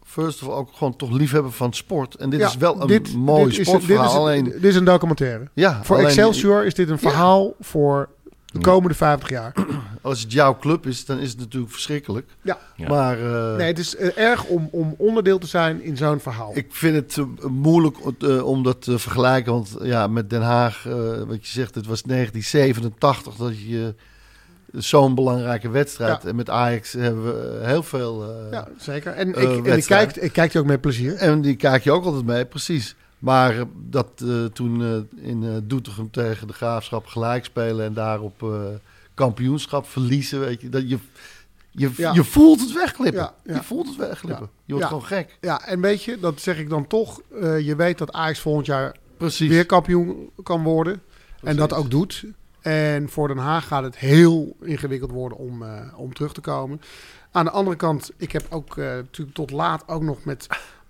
[0.04, 2.14] first of all, ook gewoon toch liefhebber van sport.
[2.14, 4.02] En dit Ja, is wel een dit- mooi dit is- sportverhaal.
[4.04, 5.48] Dit is, alleen, dit is een documentaire.
[5.54, 8.08] ja, Voor alleen- Excelsior is dit een verhaal voor
[8.52, 9.52] de komende 50 jaar.
[10.02, 12.26] als het jouw club is, dan is het natuurlijk verschrikkelijk.
[12.42, 12.58] Ja.
[12.76, 12.88] Ja.
[12.88, 16.50] Maar eh, Nee, het is eh, erg om, om onderdeel te zijn in zo'n verhaal.
[16.54, 17.96] ik vind het eh, moeilijk
[18.44, 19.52] om dat te vergelijken.
[19.52, 20.82] Want ja, met Den Haag,
[21.26, 23.94] wat je zegt, het was 1987 dat je
[24.72, 26.22] zo'n belangrijke wedstrijd.
[26.22, 26.28] Ja.
[26.28, 28.22] En met Ajax hebben we heel veel.
[28.24, 29.12] eh, ja, zeker.
[29.12, 31.14] En, ik, en ik, kijk, ik kijk die ook met plezier.
[31.14, 32.94] En die kijk je ook altijd mee, precies.
[33.26, 38.44] Maar eh, dat eh, toen eh, in Doetinchem tegen de Graafschap gelijk spelen en daarop
[39.14, 40.98] kampioenschap verliezen, weet je, dat je,
[41.70, 42.12] je, Ja.
[42.12, 43.20] je voelt het wegglippen.
[43.20, 43.54] Ja, ja.
[43.54, 44.44] Je voelt het wegglippen.
[44.44, 44.62] Ja.
[44.64, 45.38] Je wordt gewoon gek.
[45.40, 47.20] Ja, en weet je, dat zeg ik dan toch.
[47.40, 49.48] je weet dat Ajax volgend jaar Precies.
[49.48, 51.02] weer kampioen kan worden.
[51.42, 52.24] En dat ook doet.
[52.60, 55.64] En voor Den Haag gaat het heel ingewikkeld worden om,
[55.96, 56.80] om terug te komen.
[57.30, 60.46] Aan de andere kant, ik heb ook natuurlijk tot laat ook nog met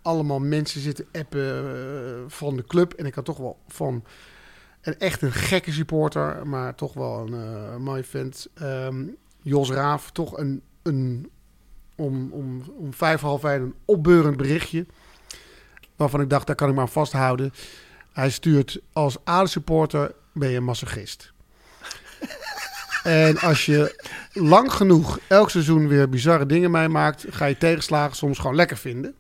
[0.07, 2.93] allemaal mensen zitten appen eh, van de club.
[2.93, 4.05] En ik had toch wel van
[4.83, 8.49] een echt een gekke supporter, maar toch wel een eh mooie vent.
[8.55, 9.05] Ehm,
[9.43, 11.31] Jos Raaf, toch een, een
[11.97, 14.87] om, om, om vijf half één een opbeurend berichtje.
[15.97, 17.53] Waarvan ik dacht, daar kan ik maar vasthouden.
[18.13, 21.33] Hij stuurt als ADE-supporter ben je een masochist.
[23.03, 28.39] en als je lang genoeg elk seizoen weer bizarre dingen meemaakt, ga je tegenslagen soms
[28.39, 29.15] gewoon lekker vinden.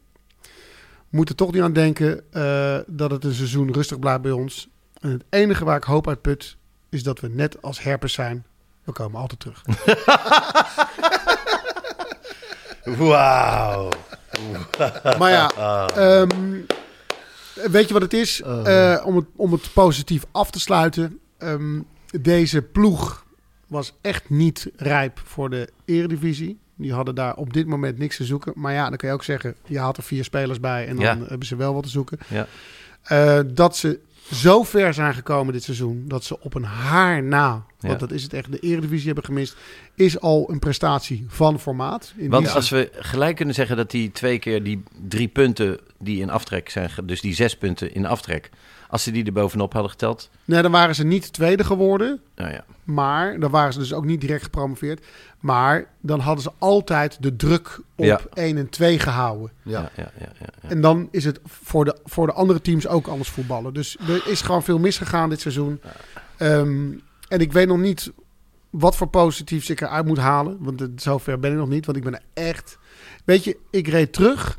[1.10, 4.68] Moet er toch niet aan denken eh, dat het een seizoen rustig blijft bij ons.
[5.00, 6.56] En het enige waar ik hoop uit put,
[6.88, 8.44] is dat we net als herpers zijn.
[8.84, 9.62] We komen altijd terug.
[12.98, 13.88] Wauw.
[15.18, 15.50] Maar ja,
[15.88, 16.60] ehm,
[17.54, 18.42] weet je wat het is?
[18.42, 21.20] Eh, om, het, om het positief af te sluiten.
[21.38, 21.80] ehm,
[22.20, 23.24] deze ploeg
[23.66, 26.58] was echt niet rijp voor de eredivisie.
[26.76, 28.52] Die hadden daar op dit moment niks te zoeken.
[28.56, 31.04] Maar ja, dan kan je ook zeggen, je haalt er vier spelers bij en dan
[31.04, 31.18] Ja.
[31.28, 32.18] hebben ze wel wat te zoeken.
[32.28, 32.46] Ja.
[33.02, 33.98] Eh, dat ze
[34.32, 37.88] zo ver zijn gekomen dit seizoen, dat ze op een haar na, Ja.
[37.88, 39.56] want dat is het echt, de eredivisie hebben gemist,
[39.94, 42.12] is al een prestatie van formaat.
[42.16, 46.20] In Want als we gelijk kunnen zeggen dat die twee keer die drie punten die
[46.20, 48.50] in aftrek zijn, dus die zes punten in aftrek,
[48.88, 52.20] als ze die er bovenop hadden geteld, Nee, dan waren ze niet tweede geworden.
[52.34, 55.04] nou ja, Maar dan waren ze dus ook niet direct gepromoveerd.
[55.40, 58.20] Maar dan hadden ze altijd de druk op Ja.
[58.34, 59.50] 1 en 2 gehouden.
[59.62, 59.80] Ja.
[59.80, 60.68] ja, ja, ja, ja, ja.
[60.68, 63.74] En dan is het voor de, voor de andere teams ook anders voetballen.
[63.74, 65.80] Dus er is gewoon veel misgegaan dit seizoen.
[66.36, 66.90] Ehm,
[67.28, 68.12] en ik weet nog niet
[68.70, 70.56] wat voor positiefs ik eruit moet halen.
[70.60, 71.86] Want het- zover ben ik nog niet.
[71.86, 72.78] Want ik ben er echt...
[73.24, 74.58] Weet je, ik reed terug.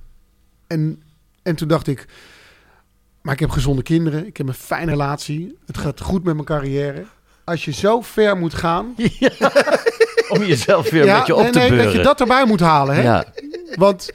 [0.67, 1.03] En,
[1.43, 2.07] en toen dacht ik...
[3.27, 4.27] Maar ik heb gezonde kinderen.
[4.27, 5.57] Ik heb een fijne relatie.
[5.65, 7.05] Het gaat goed met mijn carrière.
[7.43, 8.95] Als je zo ver moet gaan...
[10.29, 11.85] Om jezelf weer een beetje op nee, te nee, beuren.
[11.85, 12.95] dat je dat erbij moet halen.
[12.95, 13.01] Hè?
[13.01, 13.25] Ja,
[13.75, 14.11] Want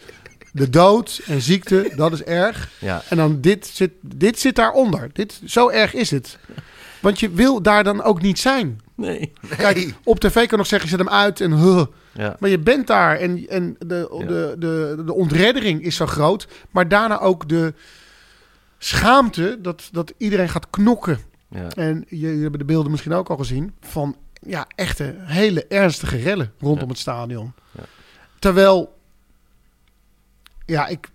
[0.52, 2.70] de dood en ziekte, dat is erg.
[2.78, 3.02] ja.
[3.08, 5.10] En dan dit zit, dit zit daaronder.
[5.12, 6.38] Dit, zo erg is het.
[7.00, 8.80] Want je wil daar dan ook niet zijn.
[8.94, 9.32] Nee.
[9.56, 11.84] Kijk, op tv kan je nog zeggen, zet hem uit en huh.
[12.12, 12.36] Ja.
[12.38, 14.26] Maar je bent daar en, en de, Ja.
[14.26, 16.46] de, de, de ontreddering is zo groot.
[16.70, 17.74] Maar daarna ook de
[18.84, 21.18] schaamte dat, dat iedereen gaat knokken.
[21.48, 21.68] Ja.
[21.68, 24.16] En je, je hebt de beelden misschien ook al gezien van
[24.46, 26.88] ja, echte hele ernstige rellen rondom Ja.
[26.88, 27.52] het stadion.
[27.70, 27.82] Ja.
[28.38, 28.98] Terwijl,
[30.66, 31.08] ja, ik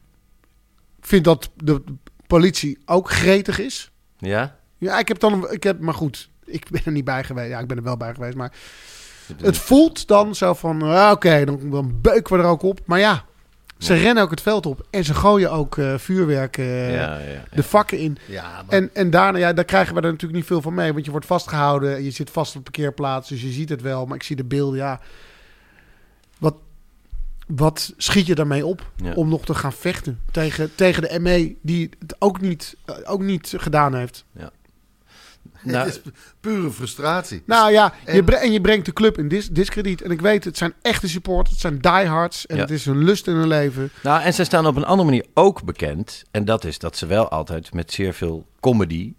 [1.00, 1.84] vind dat de
[2.28, 3.92] politie ook gretig is.
[4.18, 4.56] ja?
[4.80, 7.50] Ja, ik heb dan, ik heb, maar goed, ik ben er niet bij geweest.
[7.50, 8.54] Ja, ik ben er wel bij geweest, maar
[9.38, 12.80] het voelt dan zo van, ah, oké, dan, dan beuken we er ook op.
[12.86, 13.26] Maar ja,
[13.78, 17.30] ze rennen ook het veld op en ze gooien ook eh, vuurwerk eh, ja, ja,
[17.30, 17.44] ja.
[17.52, 18.18] de vakken in.
[18.26, 20.94] Ja, maar En, en daarna, ja, daar krijgen we er natuurlijk niet veel van mee.
[20.94, 22.04] Want je wordt vastgehouden.
[22.04, 23.30] Je zit vast op de parkeerplaats.
[23.30, 24.06] Dus je ziet het wel.
[24.06, 25.00] Maar ik zie de beelden, ja.
[26.38, 26.56] Wat,
[27.48, 28.92] wat schiet je daarmee op?
[28.96, 29.14] Ja.
[29.14, 31.56] Om nog te gaan vechten tegen, tegen de ME.
[31.62, 34.26] Die het ook niet, eh, ook niet gedaan heeft.
[35.74, 37.44] Nou, het is pure frustratie.
[37.46, 40.02] Nou ja, je En- bre- en je brengt de club in dis discrediet.
[40.02, 41.50] En ik weet, het zijn echte supporters.
[41.52, 42.46] Het zijn diehards.
[42.46, 42.62] En Ja.
[42.62, 43.90] het is hun lust in hun leven.
[44.04, 46.24] Nou, en ze staan op een andere manier ook bekend.
[46.32, 49.14] En dat is dat ze wel altijd met zeer veel comedy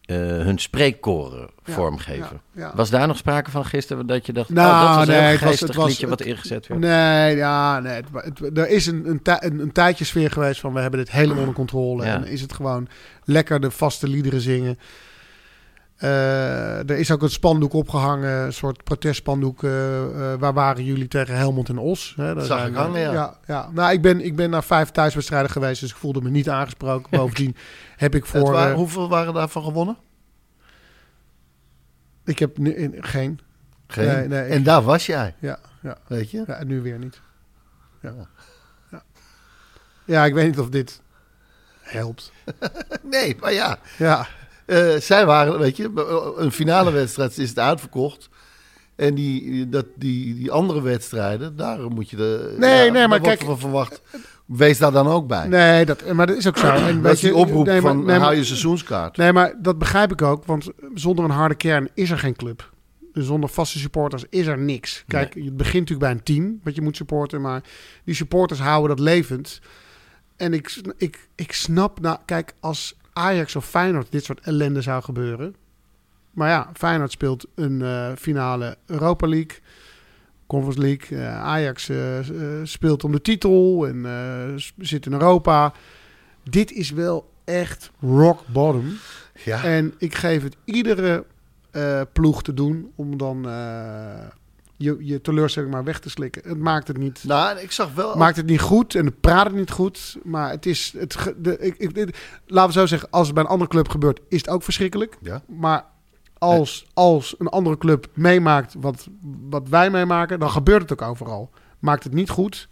[0.00, 2.40] eh, hun spreekkoren Ja, vormgeven.
[2.52, 2.72] ja.
[2.74, 5.20] Was daar nog sprake van gisteren dat je dacht, Nou, oh, dat was een nee,
[5.22, 6.80] heel het was- geestig het was- liedje wat ingezet werd?
[6.80, 8.02] Nee, ja, nee.
[8.12, 11.38] Het, er is een, een, een, een tijdje sfeer geweest van we hebben dit helemaal
[11.38, 12.04] onder controle.
[12.04, 12.88] En is het gewoon
[13.24, 14.78] lekker de vaste liederen zingen.
[16.00, 19.62] Eh, er is ook een spandoek opgehangen, een soort protestspandoek.
[19.64, 22.12] eh, eh, waar waren jullie tegen Helmond en Os?
[22.16, 23.12] Hè, daar Zag ik hangen, ja.
[23.12, 23.70] ja, ja.
[23.72, 27.10] Nou, ik ben, ik ben naar vijf thuiswedstrijden geweest, dus ik voelde me niet aangesproken.
[27.18, 27.56] Bovendien
[27.96, 28.52] heb ik voor...
[28.52, 29.96] wa- eh, hoeveel waren daarvan gewonnen?
[32.24, 33.40] ik heb nu in, geen.
[33.86, 34.06] Geen.
[34.06, 36.44] Nee, nee, ik- en daar was jij, Ja, ja, weet je?
[36.46, 37.20] ja, en nu weer niet.
[38.02, 38.14] Ja.
[38.90, 39.02] Ja.
[40.04, 41.00] ja, ik weet niet of dit
[41.80, 42.32] helpt.
[43.02, 43.78] Nee, maar ja.
[43.98, 44.26] Ja,
[44.70, 45.90] Eh, zij waren, weet je,
[46.36, 48.28] een finale wedstrijd is het uitverkocht.
[48.96, 52.54] En die, dat, die, die andere wedstrijden, daar moet je de.
[52.58, 54.02] Nee, nee, maar kijk- van verwacht.
[54.46, 55.46] Wees daar dan ook bij.
[55.48, 56.66] Nee, dat, maar dat is ook zo.
[56.66, 59.16] En dat is die oproep nee, maar- van nee, maar- hou je seizoenskaart.
[59.16, 60.44] Nee, maar dat begrijp ik ook.
[60.44, 62.70] Want zonder een harde kern is er geen club.
[63.12, 65.04] Dus zonder vaste supporters is er niks.
[65.06, 67.40] Kijk, het begint natuurlijk bij een team wat je moet supporten.
[67.40, 67.62] Maar
[68.04, 69.60] die supporters houden dat levend.
[70.36, 72.00] En ik, ik, ik snap...
[72.00, 75.54] Nou, kijk, als Ajax of Feyenoord dit soort ellende zou gebeuren...
[76.30, 79.58] Maar ja, Feyenoord speelt een eh, finale Europa League...
[80.46, 81.18] Conference League.
[81.18, 82.18] Eh, Ajax eh,
[82.62, 84.06] speelt om de titel en
[84.78, 85.72] zit in Europa.
[86.42, 88.96] Dit is wel echt rock bottom.
[89.44, 89.64] Ja.
[89.64, 91.24] En ik geef het iedere
[92.12, 93.42] ploeg te doen om dan
[94.82, 96.42] je, je teleurstelling maar weg te slikken.
[96.48, 98.16] Het maakt het niet, Nou, ik zag wel.
[98.16, 100.16] maakt het niet goed en het praat het niet goed.
[100.22, 102.16] Maar het is, het, de, ik, ik, dit-
[102.46, 105.16] laten we zo zeggen, als het bij een andere club gebeurt, is het ook verschrikkelijk.
[105.22, 105.42] Ja.
[105.46, 105.84] Maar
[106.38, 109.06] als, als een andere club meemaakt wat,
[109.48, 111.50] wat wij meemaken, dan gebeurt het ook overal.
[111.78, 112.68] Maakt het niet goed.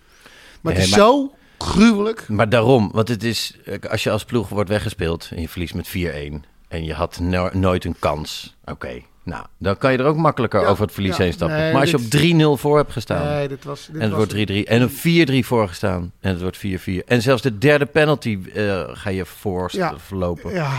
[0.60, 2.28] Maar het Nee, is maar- zo gruwelijk.
[2.28, 3.58] Maar daarom, want het is,
[3.90, 7.50] als je als ploeg wordt weggespeeld en je verliest met 4-1 en je had no-
[7.52, 11.16] nooit een kans, oké, nou, dan kan je er ook makkelijker Ja, over het verlies
[11.16, 11.56] ja, heen stappen.
[11.58, 14.10] nee, maar als je op 3-0 voor hebt gestaan Nee, dit was, dit en het
[14.10, 17.58] was wordt 3-3 en een 4-3 voor gestaan en het wordt 4-4 en zelfs de
[17.58, 19.94] derde penalty eh, ga je voor Ja.
[19.98, 20.52] verlopen.
[20.52, 20.70] Ja,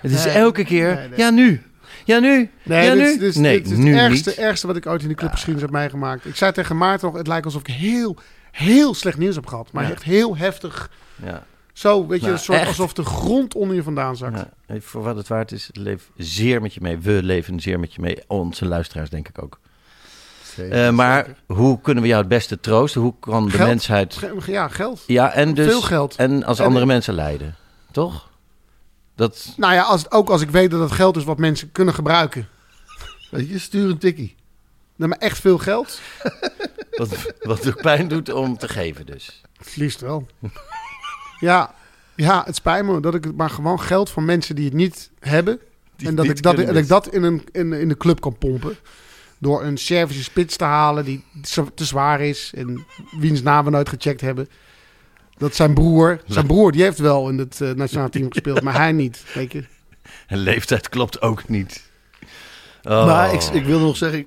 [0.00, 1.62] Het is Nee, elke keer, nee, ja nu,
[2.04, 3.18] ja nu, Nee, ja nu.
[3.18, 4.38] dit is- nee, dit is nu het ergste, niet.
[4.38, 6.26] ergste wat ik ooit in de clubgeschiedenis heb meegemaakt.
[6.26, 8.16] Ik zei tegen Maarten nog, het lijkt alsof ik heel,
[8.50, 9.68] heel slecht nieuws heb gehad.
[9.72, 10.90] Maar echt heel heftig.
[11.24, 11.44] Ja.
[11.72, 12.68] Zo, weet je, Nou, een soort, echt.
[12.68, 14.42] alsof de grond onder je vandaan zakt.
[14.78, 16.98] Voor wat het waard is, leef zeer met je mee.
[16.98, 18.18] We leven zeer met je mee.
[18.26, 19.58] Onze luisteraars denk ik ook.
[20.54, 21.42] Zeker, Eh, maar zeker.
[21.46, 23.00] hoe kunnen we jou het beste troosten?
[23.00, 23.68] Hoe kan de Geld.
[23.68, 24.14] mensheid...
[24.14, 25.02] Ge- Ja, geld.
[25.06, 25.66] Ja, en dus...
[25.66, 26.16] Veel geld.
[26.16, 27.54] En als En- andere mensen lijden.
[27.90, 28.30] Toch?
[29.16, 29.54] Dat...
[29.56, 32.48] Nou ja, als, ook als ik weet dat het geld is wat mensen kunnen gebruiken.
[33.30, 34.34] Weet je, stuur een tikkie.
[34.96, 36.00] Nee, maar echt veel geld?
[36.96, 39.42] Wat, wat ook pijn doet om te geven dus.
[39.58, 40.26] Het liefst wel.
[41.42, 41.74] Ja,
[42.14, 45.10] ja, het spijt me dat ik het maar gewoon geld van mensen die het niet
[45.20, 45.60] hebben.
[45.96, 48.38] Die en dat ik dat, en ik dat in, een, in, in de club kan
[48.38, 48.76] pompen.
[49.38, 51.24] Door een Servische spits te halen die
[51.74, 52.52] te zwaar is.
[52.54, 52.86] En
[53.18, 54.48] wiens naam we nooit gecheckt hebben.
[55.36, 56.20] Dat zijn broer.
[56.26, 59.24] Zijn broer die heeft wel in het eh, nationale team gespeeld, maar hij niet.
[59.34, 59.64] Weet je.
[60.26, 61.90] En leeftijd klopt ook niet.
[62.82, 63.06] Oh.
[63.06, 64.26] Maar ik, ik wil nog zeggen, ik,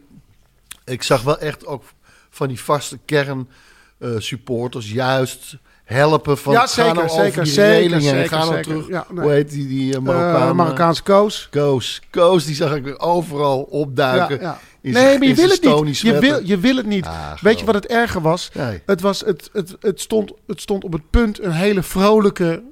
[0.86, 1.84] ik zag wel echt ook
[2.30, 3.50] van die vaste kern
[3.98, 8.30] eh, supporters juist helpen van Ja, zeker, nou zeker, over die zeker, reling en zeker,
[8.38, 8.62] ga zeker.
[8.62, 8.88] terug.
[8.88, 9.24] Ja, nee.
[9.24, 10.56] Hoe heet die, die eh, Eh, Marokkaan?
[10.56, 11.48] Marokkaanse koos.
[11.52, 12.02] Koos.
[12.10, 14.40] Koos, die zag ik weer overal opduiken.
[14.40, 16.00] Ja, Nee, maar je wil het niet.
[16.00, 17.06] Je wil, je wil het niet.
[17.06, 18.50] Ah, Weet je wat het erger was?
[18.54, 18.82] Nee.
[18.86, 22.64] Het, was het, het, het, stond, het stond op het punt een hele vrolijke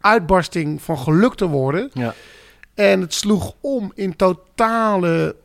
[0.00, 1.90] uitbarsting van geluk te worden.
[1.92, 2.14] Ja.
[2.74, 5.36] En het sloeg om in totale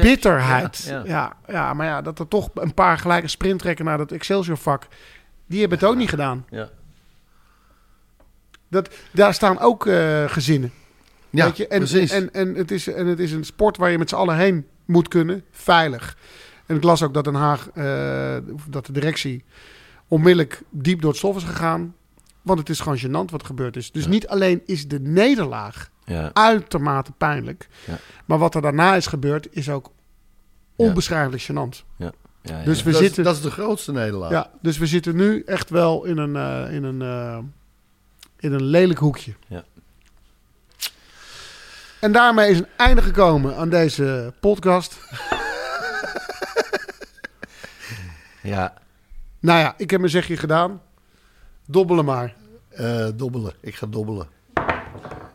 [0.00, 0.94] bitterheid.
[1.04, 4.86] Ja, Ja, maar ja, dat er toch een paar gelijke sprint trekken naar dat Excelsior-vak.
[5.50, 6.46] Die hebben het ook niet gedaan.
[6.50, 6.70] Ja.
[8.68, 10.72] Dat, daar staan ook eh, gezinnen.
[11.30, 11.66] Ja, weet je?
[11.68, 12.10] En, precies.
[12.10, 14.66] En, en, het is, en het is een sport waar je met z'n allen heen
[14.84, 16.16] moet kunnen, veilig.
[16.66, 18.36] En ik las ook dat Den Haag, eh,
[18.68, 19.44] dat de directie
[20.08, 21.94] onmiddellijk diep door het stof is gegaan.
[22.42, 23.92] Want het is gewoon gênant wat er gebeurd is.
[23.92, 26.30] Dus niet alleen is de nederlaag Ja.
[26.32, 27.68] uitermate pijnlijk.
[27.86, 27.98] Ja.
[28.24, 29.90] Maar wat er daarna is gebeurd is ook
[30.76, 31.86] onbeschrijfelijk gênant.
[31.96, 32.62] Ja, ja.
[32.62, 34.30] Dus we dat, zitten, is, dat is de grootste nederlaag.
[34.30, 37.38] ja, dus we zitten nu echt wel in een, eh, in een, eh,
[38.38, 39.34] in een lelijk hoekje.
[39.46, 39.64] Ja.
[42.00, 44.98] En daarmee is een einde gekomen aan deze podcast.
[48.42, 48.74] ja.
[49.40, 50.82] Nou ja, ik heb mijn zegje gedaan.
[51.66, 52.34] Dobbelen maar.
[52.68, 53.52] Eh, dobbelen.
[53.60, 54.28] Ik ga dobbelen.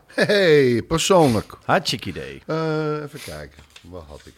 [0.06, 1.56] Hey, persoonlijk.
[1.64, 2.42] Hartstikke idee.
[2.46, 3.62] Eh, even kijken.
[3.80, 4.34] Wat had ik?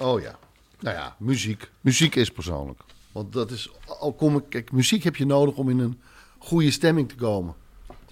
[0.00, 0.38] Oh ja.
[0.80, 1.70] Nou ja, muziek.
[1.80, 2.80] Muziek is persoonlijk.
[3.12, 6.00] Want dat is, al kom ik, kijk, muziek heb je nodig om in een
[6.38, 7.54] goede stemming te komen.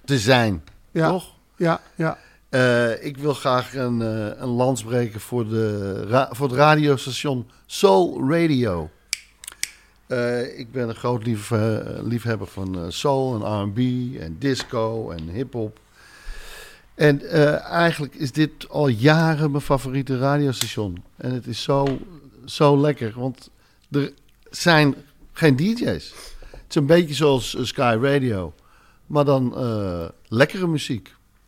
[0.05, 0.63] Te zijn.
[0.91, 1.09] Ja.
[1.09, 1.33] Toch?
[1.55, 2.17] Ja, ja.
[2.49, 8.29] Eh, ik wil graag een, eh, een lans breken voor, de, voor het radiostation Soul
[8.29, 8.89] Radio.
[10.07, 11.51] Eh, ik ben een groot lief,
[12.03, 13.77] liefhebber van soul en R&B
[14.19, 15.79] en disco en hip-hop.
[16.99, 21.03] En eh, eigenlijk is dit al jaren mijn favoriete radiostation.
[21.17, 21.99] En het is zo,
[22.45, 23.49] zo lekker, want
[23.91, 24.13] er
[24.49, 24.95] zijn
[25.33, 26.13] geen DJ's.
[26.51, 28.53] Het is een beetje zoals eh, Sky Radio,
[29.05, 31.07] maar dan eh, lekkere muziek.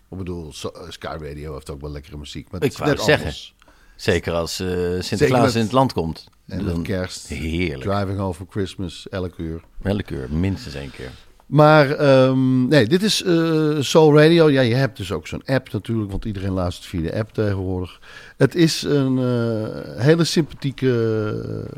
[0.09, 0.53] Ik bedoel,
[0.89, 3.17] Sky Radio heeft ook wel lekkere muziek, maar het Ik is net zeggen.
[3.17, 3.55] anders.
[3.95, 4.55] Zeker als
[4.99, 6.27] Sinterklaas in het land komt.
[6.47, 7.81] En Dan- kerst, Heerlijk.
[7.81, 9.61] Driving for Christmas, elk uur.
[9.81, 11.11] Elke uur, minstens één keer.
[11.51, 14.49] Maar ehm, nee, dit is eh, Soul Radio.
[14.49, 17.99] Ja, je hebt dus ook zo'n app natuurlijk, want iedereen luistert via de app tegenwoordig.
[18.37, 20.91] Het is een eh, hele sympathieke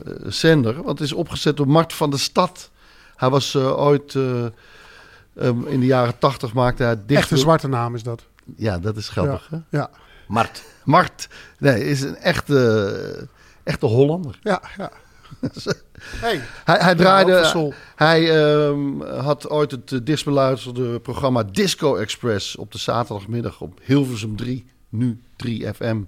[0.05, 2.69] eh, zender, want het is opgezet door Mart van der Stad.
[3.15, 4.45] Hij was ooit, eh,
[5.35, 7.21] ehm, in de jaren tachtig maakte hij dicht.
[7.21, 8.25] Echt een zwarte naam is dat.
[8.55, 9.47] Ja, dat is grappig.
[9.51, 9.63] Ja.
[9.69, 9.77] Hè?
[9.77, 9.89] Ja,
[10.27, 10.63] Mart.
[10.83, 13.27] Mart, nee, is een echte,
[13.63, 14.39] echte Hollander.
[14.43, 14.91] ja, ja.
[16.21, 17.73] Hey, Hij, hij draaide.
[17.95, 24.35] hij ehm, had ooit het uh, dichtbeluisterde programma Disco Express op de zaterdagmiddag op Hilversum
[24.35, 26.01] 3, nu 3 FM.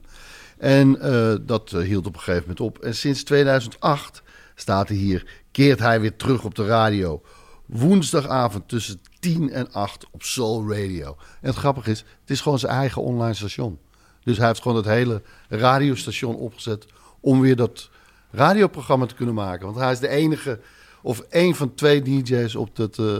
[0.57, 2.79] En eh, dat eh, hield op een gegeven moment op.
[2.79, 4.21] En sinds 2008
[4.55, 7.21] staat hij hier, keert hij weer terug op de radio.
[7.65, 11.17] Woensdagavond tussen 10 en 8 op Soul Radio.
[11.41, 13.79] En het grappige is, het is gewoon zijn eigen online station.
[14.23, 16.85] Dus hij heeft gewoon het hele radiostation opgezet
[17.19, 17.89] om weer dat
[18.35, 19.65] radioprogramma te kunnen maken.
[19.65, 20.59] Want hij is de enige
[21.01, 23.15] of één van twee DJ's op, dat, eh,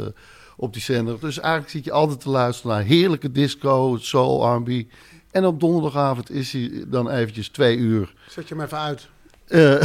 [0.58, 1.20] op die zender.
[1.20, 4.70] Dus eigenlijk zit je altijd te luisteren naar heerlijke disco, soul, R&B.
[5.32, 8.14] En op donderdagavond is hij dan eventjes twee uur.
[8.30, 9.08] zet je hem even uit.
[9.48, 9.82] eh,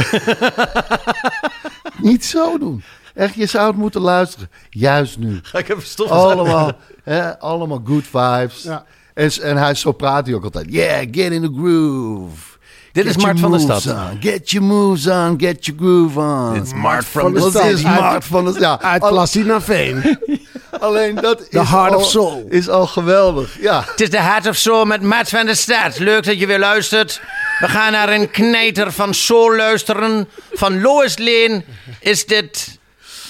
[2.09, 2.83] niet zo doen.
[3.13, 4.49] Echt, je zou het moeten luisteren.
[4.69, 5.39] Juist nu.
[5.43, 6.71] Ga ik even stof Allemaal,
[7.03, 8.63] hè, allemaal good vibes.
[8.63, 8.85] Ja.
[9.13, 10.65] En, en hij, zo praat hij ook altijd.
[10.73, 12.50] Yeah, get in the groove.
[12.91, 13.85] Dit is Mart van der Stad.
[13.87, 14.17] on.
[14.21, 16.53] Get your moves on, get your groove on.
[16.53, 17.65] Dit is Mart van van der Stad.
[17.65, 20.19] is Uit- Mart van der Ja, Uit Placina Veen.
[20.79, 22.45] alleen dat is Heart al, of Soul.
[22.49, 23.57] is al geweldig.
[23.61, 25.99] Ja, Het is de Heart of Soul met Mart van der Stad.
[25.99, 27.21] Leuk dat je weer luistert.
[27.59, 30.27] We gaan naar een knijter van soul luisteren.
[30.51, 31.63] Van Lois Lane
[31.99, 32.79] is dit...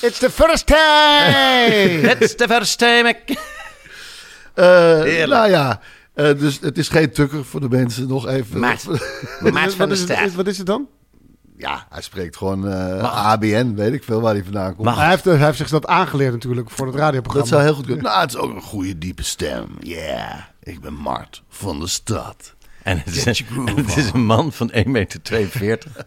[0.01, 2.15] It's the first time!
[2.19, 3.37] It's the first time ik...
[4.53, 4.65] Eh,
[5.01, 5.27] Heerlijk.
[5.29, 5.79] nou ja.
[6.13, 8.07] Eh, dus het is geen tukker voor de mensen.
[8.07, 8.59] Nog even.
[8.59, 8.85] Mart.
[8.87, 8.99] Mart
[9.39, 10.27] van wat, der is het, Stad.
[10.27, 10.87] is- wat is het dan?
[11.57, 13.73] Ja, hij spreekt gewoon eh, ABN.
[13.75, 14.85] Weet ik veel waar hij vandaan komt.
[14.87, 14.97] Wacht.
[14.99, 17.49] Hij heeft, hij heeft zich dat aangeleerd natuurlijk voor het Dat radioprogramma.
[17.49, 18.03] zou heel goed kunnen.
[18.03, 19.65] Nou, het is ook een goede diepe stem.
[19.79, 22.53] Ja, ik ben Mart van de stad.
[22.83, 25.21] Het is, en het is een man van 1,42 meter.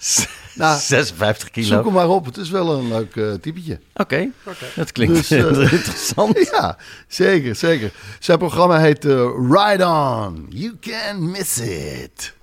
[0.54, 1.66] Nou, 56 kilo.
[1.66, 2.24] Zoek Oké, hem maar op.
[2.24, 3.80] Het is wel een leuk eh typetje.
[4.74, 6.38] dat klinkt Dus, eh, interessant.
[6.52, 6.76] Ja,
[7.08, 7.92] zeker, zeker.
[8.18, 10.46] Zijn programma heet eh, Ride On.
[10.48, 12.34] You can miss it.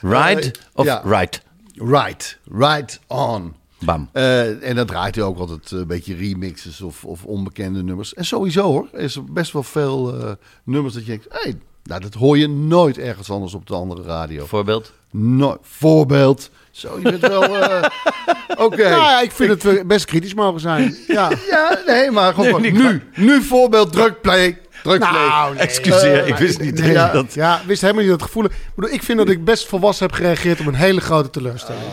[0.00, 1.02] Ride of ja.
[1.04, 1.42] right?
[1.74, 3.54] Ride, Ride On.
[3.84, 4.08] Bam.
[4.12, 8.14] Eh, en dan draait hij ook altijd een beetje remixes of, of onbekende nummers.
[8.14, 10.32] En sowieso hoor, er is best wel veel eh,
[10.64, 11.26] nummers dat je denkt...
[11.28, 14.46] Hey, nou, dat hoor je nooit ergens anders op de andere radio.
[14.46, 14.92] Voorbeeld?
[15.10, 16.50] No voorbeeld.
[16.74, 17.42] Zo, je bent wel...
[17.58, 17.82] eh,
[18.64, 18.88] Oké.
[18.88, 20.96] Nou ja, ik vind dat we best kritisch mogen zijn.
[21.06, 21.30] Ja.
[21.50, 23.02] Ja, nee, maar gewoon Nee, nu.
[23.14, 24.58] Nu voorbeeld, druk play.
[24.82, 24.98] Druk.
[25.00, 25.62] Nou, nee.
[25.62, 27.12] Excuseer, Eh, ik wist niet nee, ja.
[27.12, 27.34] dat...
[27.34, 28.44] Ja, wist helemaal niet dat gevoel.
[28.90, 31.84] Ik, vind dat ik best volwassen heb gereageerd op een hele grote teleurstelling.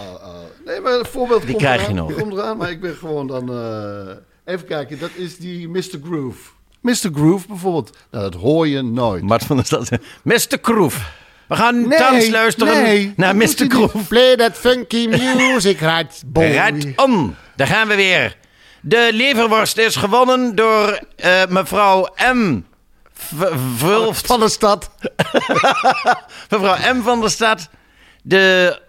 [0.66, 2.14] Nee, maar een voorbeeld Die komt krijg je nog.
[2.14, 3.50] Komt eraan, maar ik ben gewoon dan...
[3.52, 6.00] eh, even kijken, dat is die Mr.
[6.04, 6.50] Groove.
[6.82, 7.10] Mr.
[7.14, 7.98] Groove bijvoorbeeld.
[8.12, 9.24] Nou, dat hoor je nooit.
[9.24, 9.90] Mart van der Stad.
[10.24, 10.60] Mr.
[10.62, 11.12] Kroef.
[11.52, 13.68] We gaan Nee, thans luisteren nee, naar Mr.
[13.68, 14.08] Kroef.
[14.08, 16.44] Play that funky music, right boy.
[16.46, 17.36] Red on.
[17.56, 18.38] Daar gaan we weer.
[18.82, 22.60] De leverworst is gewonnen door eh, mevrouw M.
[23.14, 24.26] V- Vulft.
[24.26, 24.92] Van de stad.
[26.50, 27.02] Mevrouw M.
[27.02, 27.70] van der Stad.
[28.24, 28.80] De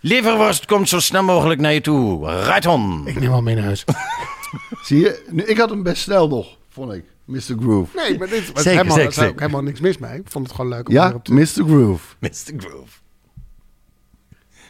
[0.00, 2.30] leverworst komt zo snel mogelijk naar je toe.
[2.44, 3.02] Right on.
[3.06, 3.84] Ik neem wel mee naar huis.
[4.86, 5.24] Zie je?
[5.30, 7.04] Nu, ik had hem best snel nog, vond ik.
[7.28, 7.40] Mr.
[7.60, 7.96] Groove.
[7.96, 9.40] Nee, maar dit was Zeker, helemaal, zeker, er is ook zeker.
[9.40, 10.18] helemaal niks mis mee.
[10.18, 11.32] Ik vond het gewoon leuk om Ja, erop te...
[11.32, 11.44] Mr.
[11.46, 12.04] Groove.
[12.18, 12.30] Mr.
[12.56, 12.98] Groove.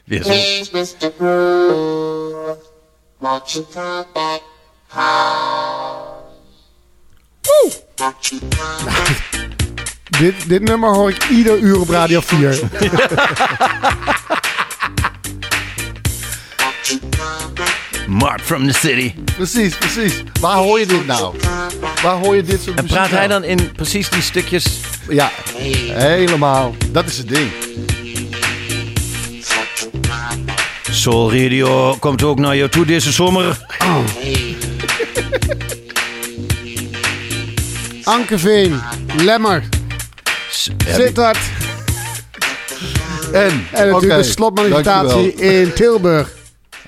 [0.05, 0.29] Weer zo.
[0.29, 1.13] Please, Mr.
[1.19, 2.57] Groove,
[3.19, 4.43] won't you come back
[4.89, 6.17] come
[10.19, 12.61] Dit, dit nummer hoor ik ieder uur op Radio 4.
[18.09, 19.15] Mark from the city.
[19.37, 20.23] Precies, precies.
[20.41, 21.35] Waar hoor je dit nou?
[22.03, 23.41] Waar hoor je dit soort En praat hij nou?
[23.41, 24.81] dan in precies die stukjes...
[25.09, 25.31] Ja,
[25.93, 26.75] helemaal.
[26.91, 27.51] Dat is het ding.
[30.91, 33.59] Soul Radio komt ook naar jou toe deze zomer.
[38.05, 38.81] Ankeveen,
[39.17, 39.63] Lemmer,
[40.51, 41.39] Sittard
[43.33, 46.37] En, en natuurlijk oké, de slotmanifestatie in Tilburg.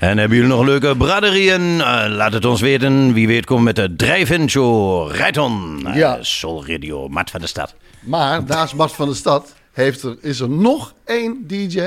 [0.00, 1.80] En hebben jullie nog leuke braderieën?
[1.80, 3.12] Eh, laat het ons weten.
[3.12, 5.10] Wie weet komen met de drive-in show.
[5.10, 5.80] Rijton.
[5.86, 6.18] Uh, Ja.
[6.22, 7.74] Soul Radio, Mart van de Stad.
[8.00, 11.80] Maar naast Mart van de Stad heeft er, is er nog één DJ.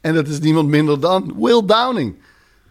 [0.00, 2.14] En dat is niemand minder dan Will Downing.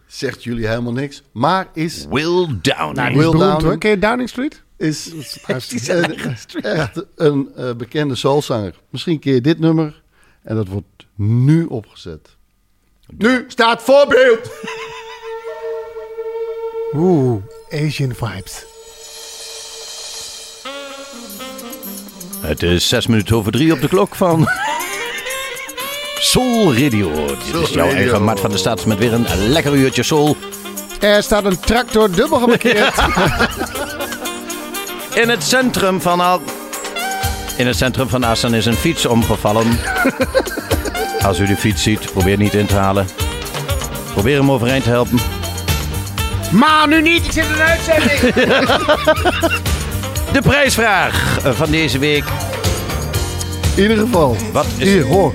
[0.06, 1.22] Zegt jullie helemaal niks.
[1.32, 2.94] Maar is, Will Downing.
[2.94, 3.62] Nou, Will is beroemd Downing.
[3.62, 3.78] hoor.
[3.78, 4.62] Ken je Downing Street?
[4.76, 5.12] is
[5.84, 6.64] zijn een- street.
[6.78, 8.74] echt een eh, bekende soulzanger.
[8.90, 10.02] Misschien keer je dit nummer.
[10.42, 12.36] En dat wordt nu opgezet.
[13.16, 14.50] Nu staat voorbeeld!
[16.94, 18.64] Oeh, Asian vibes.
[22.40, 24.48] Het is zes minuten over drie op de klok van...
[26.20, 27.26] Soul Radio.
[27.26, 30.36] Dit is jouw eigen Mart van de Stad met weer een lekker uurtje soul.
[31.00, 32.94] Er staat een tractor dubbel geparkeerd.
[35.22, 36.40] In het centrum van Al...
[37.56, 39.66] In het centrum van Assen is een fiets omgevallen.
[41.28, 43.06] Als u de fiets ziet, probeer niet in te halen.
[44.12, 45.18] Probeer hem overeind te helpen.
[46.52, 48.20] maar nu niet, ik zit in een uitzending.
[50.32, 52.24] De prijsvraag eh, van deze week.
[53.74, 54.36] In ieder geval.
[54.52, 55.32] Wat is Hier, hoor.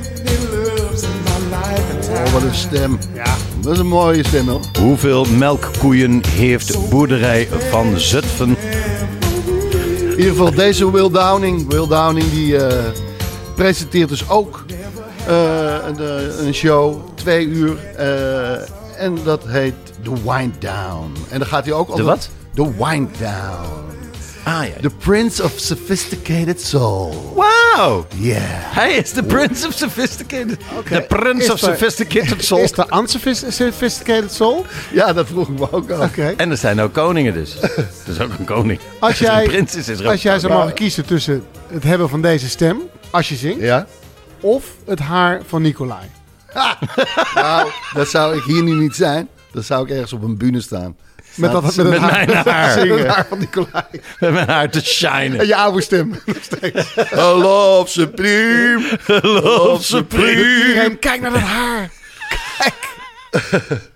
[2.09, 2.99] Oh, wat een stem.
[3.13, 3.35] Ja.
[3.61, 4.61] Dat is een mooie stem, hoor.
[4.79, 8.57] Hoeveel melkkoeien heeft boerderij van Zutphen?
[9.99, 11.69] In ieder geval deze Will Downing.
[11.69, 12.83] Will Downing die eh,
[13.55, 14.62] presenteert dus ook
[15.27, 17.77] een, eh, een show, twee uur.
[17.97, 18.51] eh,
[18.97, 21.13] en dat heet The Wind Down.
[21.29, 22.07] En dan gaat hij ook altijd...
[22.07, 22.29] wat?
[22.55, 23.81] The Wind Down.
[24.43, 24.73] Ah ja.
[24.81, 27.33] The Prince of Sophisticated Soul.
[27.35, 28.05] Wauw!
[28.15, 28.39] Yeah.
[28.47, 30.57] Hij is de Prince of Sophisticated.
[30.89, 32.61] De Is Prince of Sophisticated Soul.
[32.61, 34.65] Is de unsophisticated soul?
[34.91, 35.89] Ja, dat vroeg ik me ook.
[35.91, 36.33] Oké.
[36.37, 37.55] En er zijn ook koningen dus.
[37.61, 38.79] Er is ook een koning.
[38.99, 42.81] Als een jij, is als jij zou mogen kiezen tussen het hebben van deze stem,
[43.09, 43.87] als je zingt, Ja?
[44.43, 46.05] Of het haar van Nicolai.
[47.35, 49.29] Nou, dat zou ik hier nu niet zijn.
[49.51, 50.95] Dan zou ik ergens op een bühne staan.
[51.35, 52.87] Met, dat, met, Met haar, mijn haar.
[52.87, 53.83] Met het haar van Nicolai.
[54.19, 55.39] Met mijn haar te shinen.
[55.39, 56.09] En je oude stem.
[56.25, 56.95] Nog steeds.
[57.11, 58.99] Love Supreme.
[59.21, 60.97] Love Supreme.
[60.99, 61.91] Kijk naar dat haar.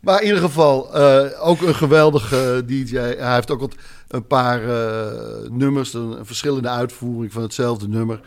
[0.00, 2.96] Maar in ieder geval, eh, ook een geweldige DJ.
[2.96, 3.74] Hij heeft ook wat
[4.08, 8.20] een paar eh, nummers, een, een verschillende uitvoering van hetzelfde nummer.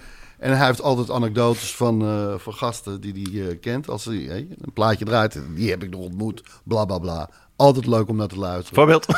[0.43, 3.89] En hij heeft altijd anekdotes van, eh, van gasten die hij eh, kent.
[3.89, 7.29] Als hij hey, een plaatje draait, die heb ik nog ontmoet, bla bla bla.
[7.55, 8.75] Altijd leuk om naar te luisteren.
[8.75, 9.05] Voorbeeld.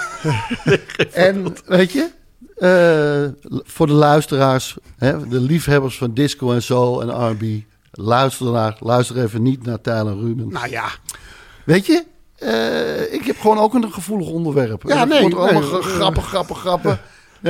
[1.14, 2.10] En weet je,
[2.56, 7.44] eh, voor de luisteraars, hè, de liefhebbers van disco en soul en R&B,
[7.92, 10.48] luister naar, luister even niet naar Tyler Ruben.
[10.50, 10.90] Nou ja,
[11.66, 12.06] Weet je,
[12.36, 14.84] eh, ik heb gewoon ook een gevoelig onderwerp.
[14.88, 15.70] Ja, nee, wordt allemaal nee.
[15.70, 17.00] gra- grappen, grappen, grappen.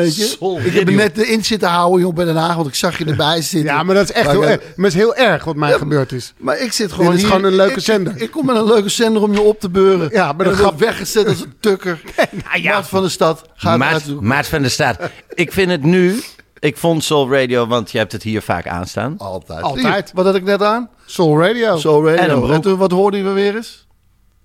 [0.04, 2.76] Weet je, ik heb er net in zitten houden joh, bij Den Haag, want ik
[2.76, 3.74] zag je erbij zitten.
[3.74, 4.76] ja, maar dat is echt Maar heel ik- erg.
[4.76, 6.34] Maar is heel erg wat mij gebeurd is.
[6.38, 7.28] Maar ik zit gewoon is hier.
[7.30, 8.16] gewoon een leuke ik, zender.
[8.16, 10.10] Ik, ik kom met een leuke zender om je op te beuren.
[10.12, 12.02] Ja, maar En grap- wordt weggezet als een tukker.
[12.32, 12.74] Nou ja.
[12.74, 13.41] Maat van de stad.
[13.56, 13.80] Ga het
[14.22, 14.98] Maat, van de Staat.
[15.34, 16.22] Ik vind het nu...
[16.60, 19.16] Ik vond Soul Radio, want je hebt het hier vaak aanstaan.
[19.18, 19.62] Altijd.
[19.62, 19.86] Altijd.
[19.93, 20.89] Hier, Wat had ik net aan?
[21.06, 21.78] Soul Radio.
[21.78, 22.22] Soul Radio.
[22.24, 22.62] En een broek.
[22.62, 23.85] toen, wat hoorden we weer eens?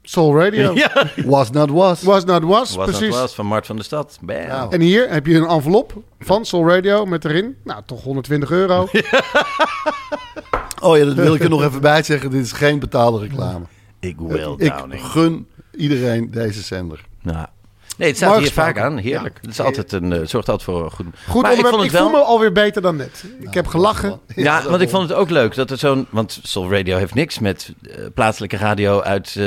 [0.03, 0.75] Soul Radio.
[0.75, 1.07] Ja.
[1.25, 2.03] Was not was.
[2.03, 3.11] Was not was, Was precies.
[3.11, 4.19] dat was van Mart van de Stad.
[4.21, 4.47] Bam.
[4.47, 4.73] Nou.
[4.73, 8.87] En hier heb je een envelop van Soul Radio met erin, nou toch 120 euro.
[10.83, 12.31] Oh ja, dat wil ik er nog even bij zeggen.
[12.31, 13.65] Dit is geen betaalde reclame.
[13.99, 15.03] Ik wil Ik Downing.
[15.05, 15.47] gun
[15.77, 17.05] iedereen deze zender.
[17.23, 17.47] Nou.
[18.01, 18.97] Nee, het staat hier vaak aan.
[18.99, 19.39] Heerlijk.
[19.41, 21.07] Het is altijd een, eh, zorgt altijd voor een goed...
[21.29, 21.69] Goed maar ik onderwerp.
[21.75, 22.11] vond Ik, het wel...
[22.11, 23.25] voel me alweer beter dan net.
[23.41, 24.21] Ik heb gelachen.
[24.35, 26.07] Ja, want ik vond het ook leuk dat er zo'n...
[26.11, 29.45] Want Soul Radio heeft niks met eh, plaatselijke radio uit eh,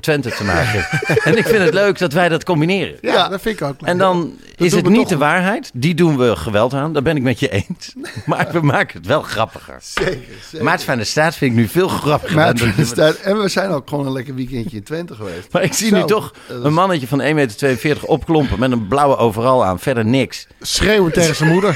[0.00, 0.86] Twente te maken.
[1.24, 2.96] en ik vind het leuk dat wij dat combineren.
[3.00, 3.28] Ja, Ja.
[3.28, 3.90] dat vind ik ook leuk.
[3.90, 5.70] En dan is het niet de waarheid.
[5.74, 6.92] Die doen we geweld aan.
[6.92, 7.94] Daar ben ik met je eens.
[8.26, 9.76] Maar we maken het wel grappiger.
[9.82, 10.18] Zeker,
[10.50, 10.64] zeker.
[10.64, 12.36] Maat van de Staat vind ik nu veel grappiger.
[12.36, 15.48] Maar dan- het staat- en we zijn ook gewoon een lekker weekendje in Twente geweest.
[15.52, 19.16] Maar ik zie Zo, nu toch een mannetje van 1,42 meter opklompen met een blauwe
[19.16, 19.78] overal aan.
[19.78, 20.46] Verder niks.
[20.60, 21.70] Schreeuwen tegen zijn moeder.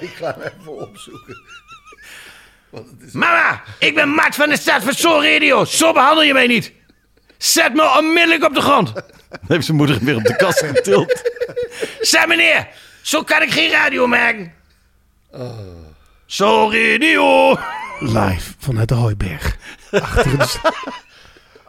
[0.00, 1.42] Ik ga hem even opzoeken.
[3.12, 5.64] Mama, ik ben Maat van de Staat van Soul Radio.
[5.64, 6.72] Zo behandel je mij niet.
[7.38, 8.92] Zet me onmiddellijk op de grond.
[8.94, 9.04] Dan
[9.46, 11.22] heeft zijn moeder hem weer op de kast getild.
[12.00, 12.68] Zeg meneer,
[13.02, 14.52] zo kan ik geen radio maken.
[16.26, 17.56] Soul Radio.
[17.98, 19.56] Live vanuit de Hooiberg.
[19.90, 20.72] Achter de...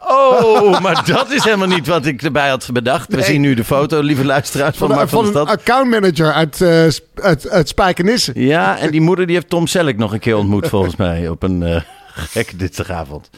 [0.08, 3.14] Oh, maar dat is helemaal niet wat ik erbij had bedacht.
[3.14, 5.58] We zien nu de foto, lieve luisteraars, van, Van, Mark van van de Stad.
[5.58, 6.56] accountmanager uit,
[6.94, 8.32] Sp- uit, uit Spijkenisse.
[8.34, 11.42] Ja, en die moeder die heeft Tom Selleck nog een keer ontmoet volgens mij op
[11.42, 11.80] een eh,
[12.32, 13.30] gekke dinsdagavond.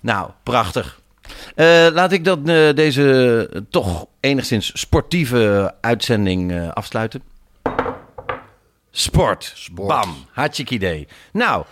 [0.00, 1.00] Nou, prachtig.
[1.54, 2.34] Eh, laat ik eh,
[2.74, 7.22] deze toch enigszins sportieve uitzending afsluiten.
[8.90, 9.52] Sport.
[9.54, 9.88] Sport.
[9.88, 10.14] Bam.
[10.32, 11.08] Hartstikke idee.
[11.32, 11.64] Nou,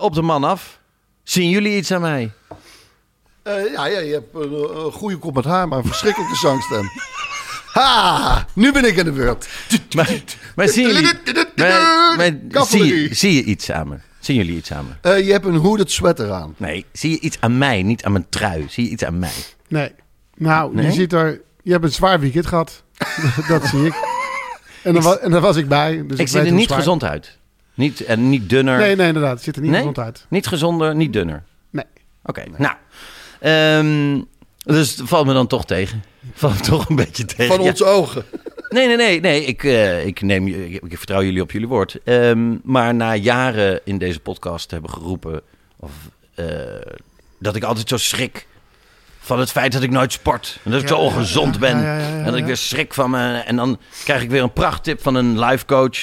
[0.00, 0.78] op de man af.
[1.22, 2.30] Zien jullie iets aan mij?
[3.46, 4.52] Eh, ja, ja, je hebt een,
[4.84, 6.90] een goede kop met haar, maar een verschrikkelijke zangstem.
[7.72, 8.46] Ha!
[8.52, 9.48] Nu ben ik aan de beurt.
[9.94, 10.10] Maar,
[10.56, 11.12] maar zien jullie...
[11.56, 12.16] Maar,
[12.50, 13.96] maar zie, zie je iets aan me?
[14.20, 15.10] Zien jullie iets aan me?
[15.10, 16.54] Eh, je hebt een hooded sweater aan.
[16.56, 18.66] Nee, zie je iets aan mij, niet aan mijn trui.
[18.68, 19.32] Zie je iets aan mij?
[19.68, 19.92] Nee.
[20.36, 20.86] Nou, Nee?
[20.86, 21.40] je ziet er...
[21.62, 22.82] Je hebt een zwaar weekend gehad.
[23.48, 23.94] dat zie ik.
[24.82, 26.04] En daar, wa- en daar was ik bij.
[26.06, 27.38] Dus ik zie er niet gezond uit.
[27.74, 28.78] Niet, en niet dunner.
[28.78, 29.32] Nee, nee, inderdaad.
[29.34, 29.78] Het ziet er niet Nee?
[29.80, 30.26] gezond uit.
[30.28, 31.42] Niet gezonder, niet dunner.
[31.70, 31.84] Nee.
[32.24, 32.74] Oké, nou.
[33.40, 34.20] Ehm,
[34.64, 36.04] dus het valt me dan toch tegen.
[36.34, 37.46] Valt me toch een beetje tegen.
[37.54, 37.70] Van Ja.
[37.70, 38.24] onze ogen.
[38.68, 39.20] Nee, nee, nee.
[39.20, 41.98] nee ik, eh, ik, neem, je- ik, ik vertrouw jullie op jullie woord.
[42.04, 45.40] Ehm, maar na jaren in deze podcast te hebben geroepen...
[45.76, 45.90] Of,
[46.34, 46.46] eh,
[47.38, 48.46] dat ik altijd zo schrik
[49.18, 50.58] van het feit dat ik nooit sport.
[50.64, 51.76] En dat ik zo ongezond ben.
[51.80, 53.38] ja, ja, ja, en dat ik weer schrik van me.
[53.38, 55.98] En dan krijg ik weer een prachttip van een life coach.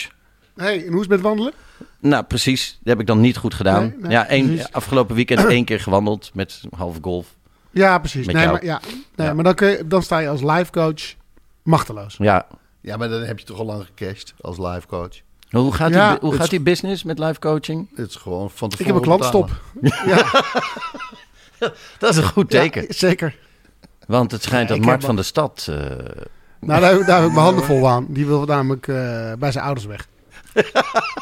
[0.56, 1.54] hey, en hoe is het met wandelen?
[2.10, 2.70] Nou, precies.
[2.80, 3.82] Dat heb ik dan niet goed gedaan.
[3.82, 7.28] Nee, nee, ja, één, afgelopen weekend één keer gewandeld met half golf.
[7.72, 8.26] Ja, precies.
[8.26, 8.80] Nee, maar, ja,
[9.16, 9.34] nee, Ja.
[9.34, 11.14] maar dan, kun je, dan sta je als life coach
[11.64, 12.16] machteloos.
[12.18, 12.46] Ja.
[12.82, 15.16] Ja, maar dan heb je toch al lang gecashed als live coach.
[15.50, 17.90] Hoe gaat, Ja, die, hoe gaat die business met life coaching?
[17.96, 19.50] Het is gewoon van Ik heb een klantstop.
[19.82, 20.26] Ja,
[22.00, 22.82] Dat is een goed teken.
[22.82, 23.36] ja, zeker.
[24.08, 25.68] Want het schijnt dat Mart van de Stad...
[25.70, 25.76] eh,
[26.60, 28.06] Nou, daar, heb ik- daar heb ik mijn handen vol aan.
[28.10, 28.96] Die wil namelijk eh,
[29.40, 30.08] bij zijn ouders weg.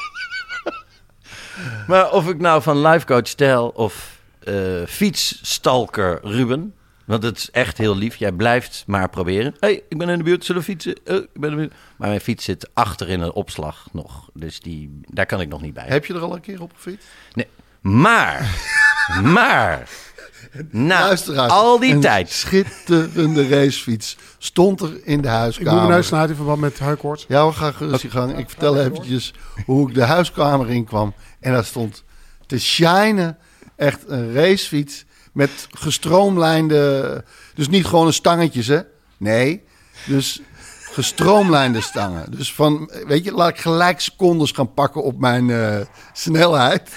[1.87, 4.53] Maar of ik nou van lifecoach stel of eh,
[4.87, 6.73] fietsstalker Ruben.
[7.05, 8.15] Want het is echt heel lief.
[8.15, 9.55] Jij blijft maar proberen.
[9.59, 10.95] hey, ik ben in de buurt, zullen we fietsen?
[11.03, 11.73] Eh, ik ben in de buurt.
[11.97, 14.29] Maar mijn fiets zit achter in een opslag nog.
[14.33, 15.85] Dus die, daar kan ik nog niet bij.
[15.87, 17.07] Heb je er al een keer op gefietst?
[17.33, 17.47] Nee.
[17.81, 18.65] Maar,
[19.23, 19.89] maar...
[20.69, 22.29] Na Luisteraars, al die een tijd...
[22.29, 25.71] schitterende racefiets stond er in de Ik huiskamer.
[25.71, 27.25] moet mijn neus snuiten in verband met huikoorts.
[27.27, 27.73] Ja, we gaan
[28.09, 28.37] gang.
[28.37, 29.33] Ik vertel eventjes
[29.65, 31.13] hoe ik de huiskamer inkwam.
[31.39, 32.03] En daar stond
[32.45, 33.37] te shinen
[33.75, 37.23] echt een racefiets met gestroomlijnde...
[37.53, 38.79] Dus niet gewoon een stangetjes, hè?
[39.17, 39.63] Nee,
[40.05, 40.41] dus
[40.91, 42.31] gestroomlijnde stangen.
[42.31, 45.79] Dus van, weet je, laat ik gelijk secondes gaan pakken op mijn eh,
[46.13, 46.89] snelheid.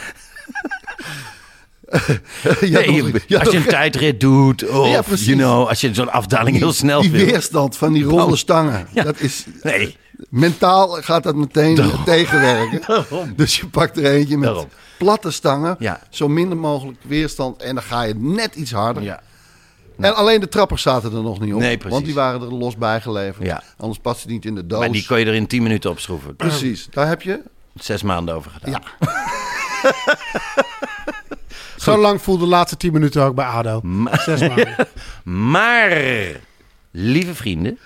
[2.60, 5.80] Ja, Nee, nog- je- ja, als je een tijdrit doet, of Ja, you know, als
[5.80, 7.26] je zo'n afdaling heel snel die wil.
[7.26, 8.86] weerstand van die ronde stangen.
[8.92, 9.02] Ja.
[9.02, 9.96] Dat is, Nee,
[10.28, 12.80] mentaal gaat dat meteen tegenwerken.
[13.36, 14.68] Dus je pakt er eentje met Daarom.
[14.98, 15.76] platte stangen.
[15.78, 16.00] Ja.
[16.10, 17.62] Zo minder mogelijk weerstand.
[17.62, 19.02] En dan ga je net iets harder.
[19.02, 19.20] ja.
[19.98, 21.60] En alleen de trappers zaten er nog niet op.
[21.60, 21.92] Nee, precies.
[21.92, 23.46] Want die waren er los bij geleverd.
[23.46, 23.62] Ja.
[23.76, 24.78] Anders past het niet in de doos.
[24.80, 26.36] maar die kon je er in 10 minuten opschroeven.
[26.36, 27.40] Precies, daar heb je.
[27.74, 28.82] Zes maanden over gedaan.
[29.00, 29.08] Ja.
[31.84, 33.80] Zo lang voelde de laatste 10 minuten ook bij ADO.
[34.12, 34.76] Zes maanden.
[35.24, 35.90] Maar,
[36.90, 37.78] lieve vrienden,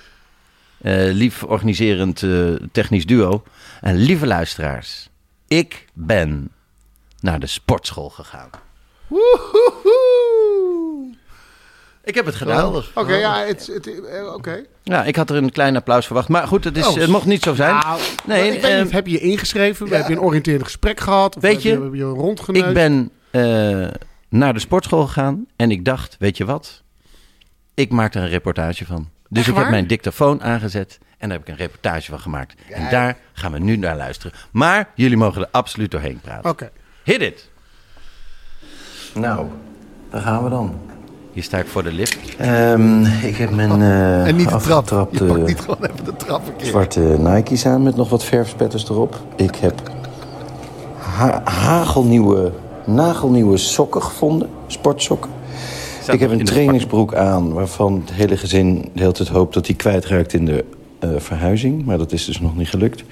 [0.80, 3.42] eh, lief organiserend eh, technisch duo
[3.80, 5.08] en lieve luisteraars,
[5.48, 6.50] ik ben
[7.20, 8.50] naar de sportschool gegaan.
[12.04, 12.56] Ik heb het gedaan.
[12.56, 12.90] Geweldig.
[12.94, 14.64] Oké, ja, het, het, eh, oké.
[14.82, 16.28] Ja, ik had er een klein applaus verwacht.
[16.28, 16.94] Maar goed, het, is, Oh.
[16.96, 17.74] het mocht niet zo zijn.
[17.74, 19.88] Nou, nee, ik weet eh, niet, heb je je ingeschreven?
[19.88, 21.36] Heb je een oriënterend gesprek gehad?
[21.36, 22.66] Of Weet heb je, heb je rondgeneust?
[22.66, 26.82] ik ben eh, naar de sportschool gegaan en ik dacht, weet je wat?
[27.74, 29.08] Ik maak er een reportage van.
[29.28, 32.54] Dus Echt ik heb mijn dictafoon aangezet en daar heb ik een reportage van gemaakt.
[32.70, 34.32] En daar gaan we nu naar luisteren.
[34.50, 36.50] Maar jullie mogen er absoluut doorheen praten.
[36.50, 36.70] Oké.
[37.04, 37.50] Hit it!
[39.14, 39.46] Nou,
[40.10, 40.80] daar gaan we dan.
[41.32, 42.36] Hier sta ik voor de lift.
[42.36, 45.12] Ehm, ik heb mijn uh, En niet de trap.
[45.14, 46.66] Je pakt niet gewoon even de trap een keer.
[46.66, 49.20] zwarte Nike's aan met nog wat verfspetters erop.
[49.36, 49.80] Ik heb
[50.98, 52.52] ha- hagelnieuwe,
[52.88, 55.30] nagelnieuwe sokken gevonden, sportsokken.
[56.12, 59.76] ik heb een trainingsbroek aan waarvan het hele gezin de hele tijd hoopt dat die
[59.76, 60.64] kwijtraakt in de
[60.98, 61.84] eh, verhuizing.
[61.84, 63.04] Maar dat is dus nog niet gelukt.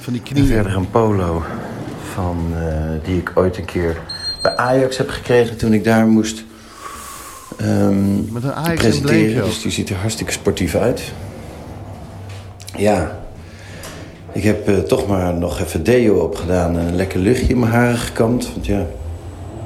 [0.00, 0.46] Van die En knieën.
[0.46, 1.42] verder een polo
[2.14, 2.64] van, eh,
[3.04, 4.00] die ik ooit een keer
[4.42, 6.44] bij Ajax heb gekregen toen ik daar moest
[7.56, 9.44] ehm, Met een Ajax presenteren.
[9.44, 11.12] Dus die ziet er hartstikke sportief uit.
[12.76, 13.18] Ja,
[14.36, 17.72] ik heb eh, toch maar nog even deo opgedaan en een lekker luchtje in mijn
[17.72, 18.48] haren gekamd.
[18.54, 18.82] Want ja,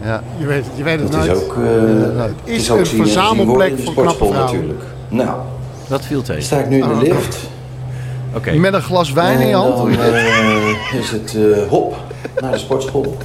[0.02, 0.22] Ja.
[0.38, 2.94] Je weet het, je weet het dat is ook, eh, het is ook een zien-
[2.96, 4.52] zien verzamelplek worden in de voor knappe vrouwen.
[4.52, 4.82] natuurlijk.
[5.08, 5.38] Nou,
[5.88, 6.42] Dat viel tegen.
[6.42, 7.38] sta ik nu in de lift.
[8.36, 8.52] Oké.
[8.52, 9.76] Met een glas wijn in je hand.
[9.76, 11.96] dan eh, is het eh, hop
[12.40, 13.16] naar de sportschool.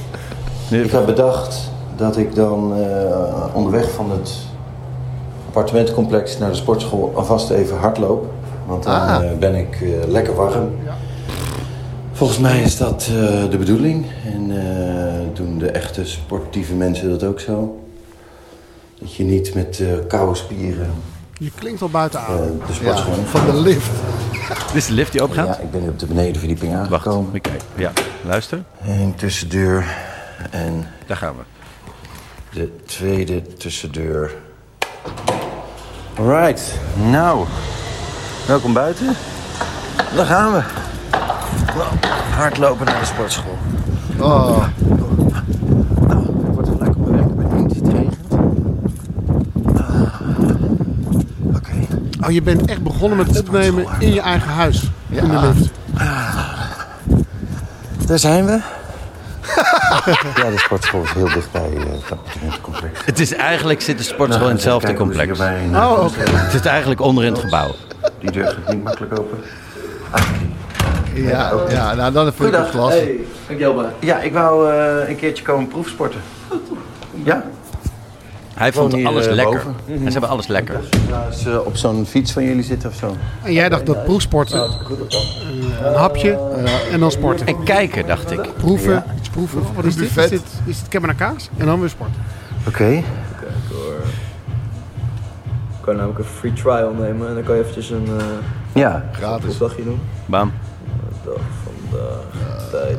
[0.70, 4.32] Ik heb bedacht dat ik dan eh, onderweg van het
[5.46, 8.26] appartementencomplex naar de sportschool alvast even hardloop.
[8.66, 9.14] Want dan Ah.
[9.24, 10.68] eh, ben ik eh, lekker warm.
[12.16, 14.06] Volgens mij is dat eh, de bedoeling.
[14.24, 17.84] En eh, doen de echte sportieve mensen dat ook zo.
[19.00, 20.90] Dat je niet met eh, koude spieren
[21.38, 22.58] Je klinkt al buiten adem.
[22.58, 23.90] de Ja, sportschool van de lift.
[24.66, 25.46] Dit is de lift die opgaat?
[25.46, 27.34] Ja, ik ben nu op de benedenverdieping Wacht, aangekomen.
[27.34, 27.62] ik kijk.
[27.74, 27.92] Ja,
[28.24, 28.62] luister.
[28.86, 29.84] Eén tussendeur
[30.50, 31.42] en Daar gaan we.
[32.58, 34.34] de tweede tussendeur.
[36.18, 36.78] Alright,
[37.10, 37.46] nou,
[38.46, 39.06] welkom buiten.
[40.16, 40.62] Daar gaan we.
[42.36, 43.58] Hardlopen naar de sportschool.
[44.18, 44.64] Oh,
[46.08, 47.68] Nou, het wordt gelijk op mijn.
[47.68, 48.16] Ik het regent.
[49.76, 50.10] Ah,
[51.54, 51.72] Oké.
[52.26, 54.90] Oh, je bent echt begonnen met opnemen in je eigen huis.
[55.08, 55.70] In de lift.
[58.06, 58.60] Daar zijn we.
[60.42, 63.04] ja, de sportschool is heel dichtbij eh, het appartementencomplex.
[63.04, 65.38] Het is eigenlijk zit de sportschool in hetzelfde complex.
[65.40, 66.30] Oh, oké.
[66.30, 67.74] Het zit eigenlijk onder in het gebouw.
[68.20, 69.38] Die deur gaat niet makkelijk open.
[71.16, 72.94] Ja, ja nou dan vind ik het klas.
[74.00, 76.20] Ja, ik wou eh, een keertje komen proefsporten.
[77.24, 77.44] Ja.
[78.54, 79.62] Hij vond hier, alles eh, lekker.
[79.86, 80.80] En ze hebben alles lekker.
[81.26, 83.16] Als ze op zo'n fiets van jullie zitten of zo.
[83.42, 86.38] En jij dacht dat proefsporten, een, een hapje
[86.92, 87.46] en dan sporten.
[87.46, 88.40] En kijken, dacht ik.
[88.56, 89.62] Proeven, iets proeven.
[89.74, 90.16] Wat is dit?
[90.16, 91.50] Is dit, is dit naar kaas?
[91.56, 92.16] En dan weer sporten.
[92.68, 93.02] Oké.
[95.80, 98.22] kan je namelijk een free trial nemen en dan kan je eventjes een uh,
[98.72, 99.50] Ja, Gratis.
[99.52, 100.00] opdrachtje doen.
[100.26, 100.52] bam.
[101.26, 102.98] Dag vandaag, tijd.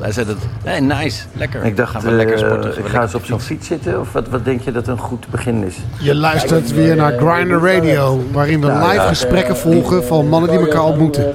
[0.00, 0.36] Hij zei dat.
[0.64, 1.64] Hey, nice, lekker.
[1.64, 2.78] Ik dacht, gaan we lekker eh, sporten.
[2.78, 4.00] ik ga eens op zo'n fiets zitten.
[4.00, 5.76] Of wat, wat denk je dat een goed begin is?
[6.00, 10.84] Je luistert weer naar Grinder Radio, waarin we live gesprekken volgen van mannen die elkaar
[10.84, 11.34] ontmoeten.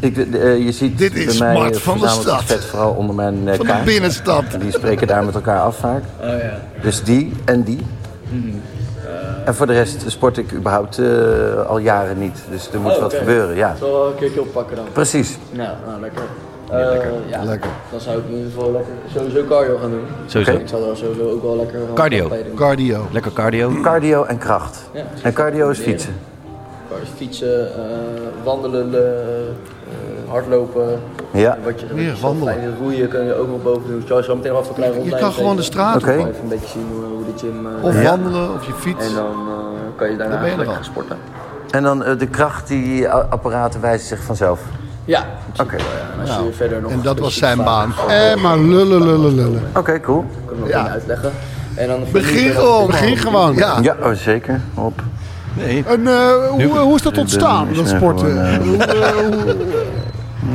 [0.00, 2.44] Ik, eh, je ziet Dit is bij mij eh, van de stad.
[2.44, 4.44] vet vooral onder mijn eh Van de binnenstad.
[4.60, 6.02] Die spreken daar met elkaar af vaak.
[6.20, 6.60] Oh ja.
[6.82, 7.80] Dus die en die.
[9.46, 12.38] En voor de rest sport ik überhaupt eh, al jaren niet.
[12.50, 13.70] Dus er moet Oh, wat gebeuren, ja.
[13.70, 14.84] Ik zal wel een keertje oppakken dan.
[14.92, 15.38] Precies.
[15.50, 16.22] Nou, nou lekker.
[16.70, 17.70] Eh, ja, Lekker.
[17.90, 20.04] Dan zou ik in ieder geval lekker sowieso cardio gaan doen.
[20.26, 20.52] Sowieso.
[20.52, 22.28] Ik zal dan sowieso ook wel lekker gaan Cardio.
[22.28, 22.54] doen.
[22.54, 23.06] Cardio.
[23.12, 23.72] Lekker cardio.
[23.82, 24.90] Cardio en kracht.
[24.92, 25.04] Ja.
[25.22, 26.14] En cardio is fietsen.
[26.90, 27.80] Cardio, Fietsen, eh,
[28.44, 29.00] wandelen, eh,
[30.28, 31.00] hardlopen.
[31.30, 31.58] Ja.
[31.64, 32.54] Wat je, Meer wat je wandelen.
[32.54, 34.04] kleine roeien kun je ook nog boven doen.
[34.06, 36.10] Zal je zo meteen een kleine Je kan gewoon de straat Oké.
[36.18, 36.28] op.
[36.28, 37.66] Even een beetje zien hoe, hoe de gym...
[37.66, 38.08] eh, Of Ja.
[38.10, 39.08] wandelen, of je fiets.
[39.08, 41.16] En dan eh, kan je daarna Dan ben je er lekker gaan sporten.
[41.70, 44.60] En dan eh, de kracht, die apparaten wijzen zich vanzelf.
[45.04, 45.24] Ja,
[45.60, 45.76] Oké.
[45.76, 47.92] en als je verder nog En dat was zijn baan.
[48.08, 49.62] Eh, maar lullen, lullen, lullen.
[49.76, 50.24] Oké, cool.
[50.46, 50.88] kan ik nog Ja.
[50.88, 51.30] uitleggen.
[51.74, 52.86] En dan Begin gewoon.
[52.86, 53.54] Begin gewoon.
[53.54, 53.78] Ja.
[53.82, 54.60] Ja, oh, zeker.
[54.74, 55.02] Op.
[55.54, 55.84] Nee.
[55.86, 58.30] En eh, hoe, hoe is dat ontstaan, dat sporten?
[58.30, 58.80] gewoon,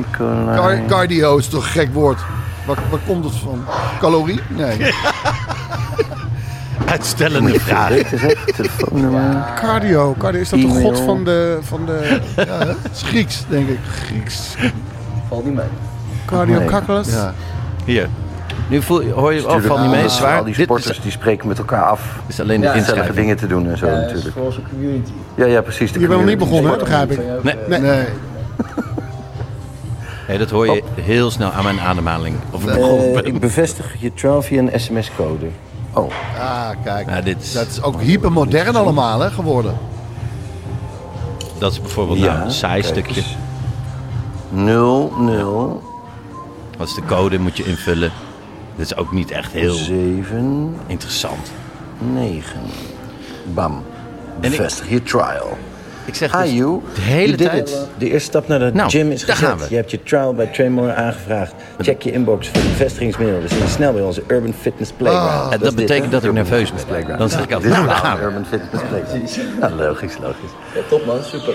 [0.06, 0.58] Nicolai.
[0.58, 2.20] Car- cardio is toch een gek woord.
[2.66, 3.64] Waar, waar komt het van?
[4.00, 4.40] Calorie?
[4.48, 4.78] Nee.
[6.86, 7.92] Uitstellende vraag.
[9.56, 13.70] Cardio, cardio, is dat de god van de, van de Ja, het is Grieks, denk
[13.70, 13.80] ik.
[14.06, 14.56] Grieks?
[15.28, 15.66] valt niet mee.
[16.26, 16.70] Cardio Nee.
[17.06, 17.34] Ja.
[17.86, 18.08] Hier.
[18.68, 20.38] Nu voel je, hoor je, valt niet mee, Ah, zwaar.
[20.38, 22.02] Al die Dit sporters is, die spreken met elkaar af.
[22.28, 24.36] is alleen de Ja, Gezellige dingen te doen en zo Ja, is natuurlijk.
[24.36, 25.12] voor onze community.
[25.36, 25.92] Ja, ja, precies.
[25.92, 27.20] de Je bent nog niet begonnen, hè, begrijp ik.
[27.44, 27.80] Nee, Nee.
[27.80, 28.06] Nee.
[30.32, 32.36] Nee, dat hoor je heel snel aan mijn ademhaling.
[32.52, 33.26] Of ik Eh, begon ben.
[33.26, 35.46] ik bevestig je trial via een sms-code.
[35.94, 37.10] Oh, Ah, kijk.
[37.10, 39.78] Ja, dit is- Dat is ook hypermodern allemaal hè, geworden.
[41.58, 43.16] Dat is bijvoorbeeld nou, een saai stukje.
[43.22, 43.36] eens.
[44.50, 45.82] 0, 0,
[46.78, 48.12] Dat is de code, moet je invullen.
[48.76, 51.52] Dit is ook niet echt heel 7, interessant.
[52.14, 52.60] 9.
[53.54, 53.72] Bam.
[54.40, 55.58] Ik- Bevestig je trial.
[56.06, 57.88] Ik zeg Hi dus you, de hele tijd...
[57.98, 59.50] De eerste stap naar de Nou, gym is daar gezet.
[59.50, 59.66] gaan we.
[59.70, 61.54] Je hebt je trial bij Trainmore aangevraagd.
[61.80, 63.42] Check je inbox voor de bevestigingsmail.
[63.42, 65.44] We zijn snel bij onze Urban Fitness Playground.
[65.44, 66.86] En Dat dat is dit, betekent dat ik nerveus ben.
[66.86, 67.20] Playground.
[67.20, 68.24] Dan zeg ik altijd, nou, daar gaan we.
[68.24, 69.36] Urban Fitness Playground.
[69.62, 70.52] Ja, logisch, logisch.
[70.76, 71.54] Ja, top man, super.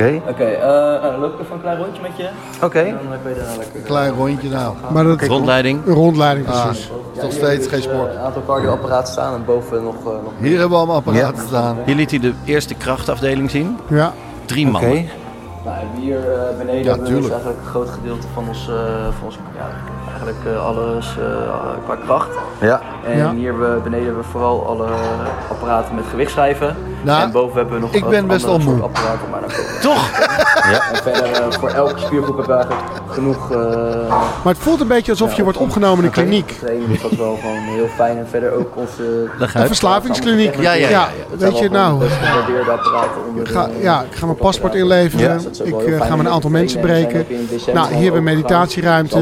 [0.00, 2.28] Oké, Oké, eh, nou, dan loop ik even een klein rondje met je.
[2.62, 2.78] oké.
[2.78, 3.80] En dan kun je lekker...
[3.80, 4.74] Klein rondje nou.
[4.92, 5.86] Maar dat Rondleiding.
[5.86, 6.90] een rondleiding Ah, precies.
[7.14, 8.14] is nog steeds geen sport.
[8.14, 9.94] Een aantal cardioapparaten staan en boven nog...
[9.98, 11.76] eh, nog Hier hebben we allemaal apparaten staan.
[11.86, 13.78] Hier liet hij de eerste krachtafdeling zien.
[13.88, 14.12] Ja.
[14.44, 14.72] Drie Oké.
[14.72, 15.08] mannen.
[15.64, 18.74] Nou, hier eh, beneden Ja, hebben we dus eigenlijk een groot gedeelte van ons, eh,
[19.18, 19.66] van ons ja,
[20.24, 21.24] eigenlijk eh, alles eh,
[21.84, 22.28] qua kracht.
[22.60, 23.30] Ja, En Ja.
[23.32, 24.86] hier hebben we, beneden hebben we vooral alle
[25.50, 26.76] apparaten met gewichtschrijven.
[27.02, 28.84] Nou, en boven hebben we nog ik ben best andere wel soort moe.
[28.84, 29.30] apparaten.
[29.30, 29.80] Maar dan komen
[30.62, 30.90] Toch?
[30.92, 33.58] En verder eh, voor elke spiergroep hebben we eigenlijk genoeg eh,
[34.44, 36.48] Maar het voelt een beetje alsof je wordt opgenomen in een kliniek.
[36.60, 37.00] training.
[37.00, 38.18] Dat is wel gewoon heel fijn.
[38.18, 39.28] En verder ook onze...
[39.54, 40.54] Een verslavingskliniek.
[40.60, 41.08] Ja, ja, ja, ja.
[41.38, 42.02] Weet je, nou,
[43.44, 45.42] ga, ja, ik ga mijn paspoort inleveren.
[45.42, 47.26] Dat Ik eh, ga met een aantal mensen breken.
[47.74, 49.18] Nou, hier hebben we meditatieruimte.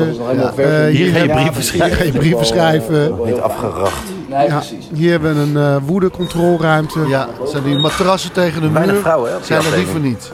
[0.91, 1.97] hier ga je ja, brieven Hier schrijven.
[1.97, 3.15] ga je brieven schrijven.
[3.25, 4.03] niet afgeracht.
[4.29, 4.89] Nee, Ja, precies.
[4.95, 7.01] hier hebben we een eh woedecontroleruimte.
[7.07, 9.01] Ja, zijn die matrassen tegen de Weinig muur?
[9.03, 9.89] vrouwen, hè, Zijn er afdeling.
[9.91, 10.33] voor niet?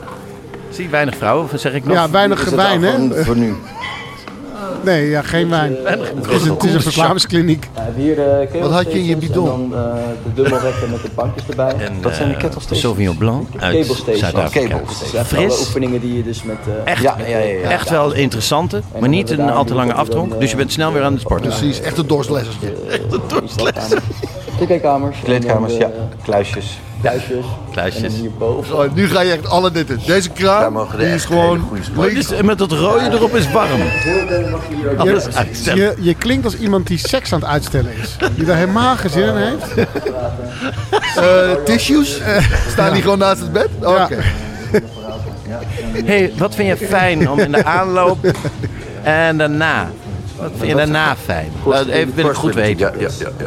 [0.75, 1.95] Zie weinig vrouwen, of zeg ik nog?
[1.95, 3.23] Ja, weinig wijn, hè?
[3.23, 3.55] Voor, nu.
[4.83, 5.75] Nee, ja, geen wijn.
[5.83, 5.99] Het
[6.29, 7.69] is een, het is een verslavingskliniek.
[7.75, 9.49] Ja, hier de Wat had je in je bidon?
[9.51, 11.73] En dan eh, de dubbelrekken met de bankjes erbij.
[11.77, 12.81] En, Wat zijn die eh, kettlestations?
[12.81, 14.03] Sauvignon Blanc uit.
[14.13, 14.79] Zuid-Afrika.
[15.25, 15.59] Fris.
[15.59, 16.57] oefeningen die je dus met...
[16.67, 17.69] eh, Echt, Ja, ja, ja, ja.
[17.69, 20.39] echt wel interessante, maar niet een al te lange aftronk.
[20.39, 21.47] Dus je bent snel weer aan het sporten.
[21.49, 22.73] Precies, echt een dorstlessertje.
[24.65, 25.17] Kleedkamers.
[25.23, 25.87] Kleedkamers, En ja.
[25.87, 26.79] de Kluisjes.
[27.05, 27.45] Kluisjes.
[27.71, 28.03] Kluisjes.
[28.03, 28.91] En hierboven.
[28.93, 29.99] Nu ga je echt alle dit in.
[30.05, 32.41] Deze kraan, die is gewoon links.
[32.41, 33.81] Met dat rode erop is warm.
[34.97, 35.81] Alles uitstellen.
[35.83, 38.17] Je, je klinkt als iemand die seks aan het uitstellen is.
[38.35, 39.73] Die daar helemaal geen zin in heeft.
[41.15, 42.21] Eh, tissues,
[42.67, 43.69] staan die gewoon naast het bed?
[43.79, 44.17] Oké.
[45.47, 45.59] Ja.
[46.05, 48.17] hey, wat vind je fijn om in de aanloop
[49.03, 49.91] en daarna?
[50.37, 51.51] Wat vind je daarna fijn?
[51.89, 52.91] Even wil ik goed weten.
[52.97, 53.27] Ja, ja, ja.
[53.39, 53.45] ja,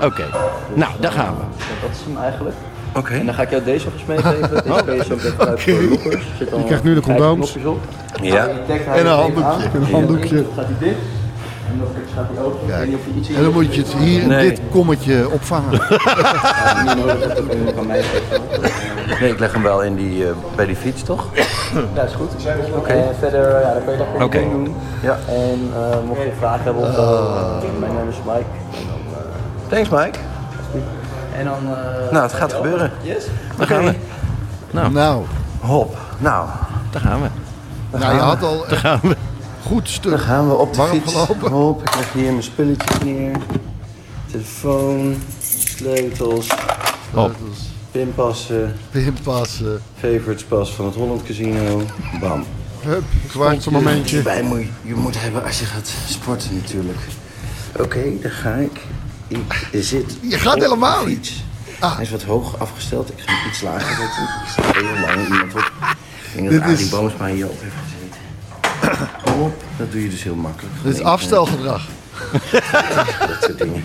[0.00, 0.06] ja.
[0.06, 0.24] Oké,
[0.74, 1.64] nou, daar gaan we.
[1.80, 2.56] Dat is hem eigenlijk.
[2.96, 3.14] Oké.
[3.14, 4.50] En dan ga ik jou deze vast meegeven.
[4.50, 6.24] Deze kun je zo meteen gebruiken voor de loopers.
[6.38, 7.56] Zit dan Je krijgt nu de condooms.
[7.64, 7.78] op.
[8.22, 8.48] Ja.
[8.94, 9.68] En een handdoekje.
[9.78, 10.34] een handdoekje.
[10.34, 10.98] Dan gaat hij dicht.
[11.72, 12.68] En dan gaat hij open.
[12.68, 14.48] Ik weet niet of je iets in En dan moet je het hier in Nee.
[14.48, 15.70] dit kommetje opvangen.
[15.70, 17.86] Niet nodig kun hem.
[19.20, 21.26] Nee, ik leg hem wel in die, eh, bij die fiets, toch?
[21.94, 22.30] Ja, is goed.
[22.76, 22.92] Oké.
[22.92, 24.74] En verder, ja, dan kan je dat gewoon doen.
[25.02, 25.18] Ja.
[25.28, 28.38] En eh, mocht je vragen hebben of eh, mijn naam is Mike.
[28.38, 30.18] Eh, Thanks, Mike.
[31.38, 32.90] En dan eh, Nou, het gaat gebeuren.
[33.02, 33.24] Yes.
[33.56, 33.94] Daar gaan we.
[34.90, 35.24] Nou,
[35.60, 35.96] Hop.
[36.18, 36.48] Nou,
[36.90, 37.28] daar gaan we.
[37.98, 39.16] nou je had al Daar gaan we.
[39.66, 40.10] goed stuk.
[40.10, 41.12] Dan gaan we op de Warm fiets.
[41.12, 41.50] gelopen.
[41.50, 43.36] Hop, ik leg hier mijn spulletjes neer.
[44.30, 45.16] Telefoon,
[45.74, 46.46] sleutels,
[47.14, 47.34] Hop.
[47.90, 49.80] pinpassen, Pinpassen.
[50.00, 51.82] favorites pas van het Holland Casino.
[52.20, 52.44] Bam.
[52.82, 54.22] Hup, sponsormomentje.
[54.22, 56.98] Bij moet je, je moet hebben als je gaat sporten natuurlijk.
[57.80, 58.80] Oké, daar ga ik.
[59.72, 61.32] Zit Je gaat op helemaal de niet.
[61.78, 61.94] Ah.
[61.94, 63.08] Hij is wat hoog afgesteld.
[63.08, 64.22] Ik ga hem iets lager zetten.
[64.22, 65.58] Ik sta heel lang iemand op.
[65.58, 69.08] Ik denk Dit dat Arie is- Boomsma hier op heeft gezeten.
[69.34, 70.74] Hop, dat doe je dus heel makkelijk.
[70.82, 71.86] Dit is afstelgedrag.
[73.28, 73.84] Dat soort dingen.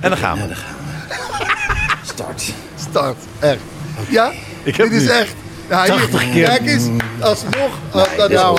[0.00, 0.48] En dan gaan Ja, we.
[0.48, 2.06] daar gaan we.
[2.06, 2.42] Start.
[2.90, 3.16] Start.
[3.38, 3.60] Echt.
[4.08, 4.32] Ja?
[4.62, 5.34] Ik heb Dit is nu echt.
[5.68, 6.44] Ja, hier, 80 keer.
[6.44, 6.84] Kijk eens,
[7.20, 8.58] alsnog op dat dit nou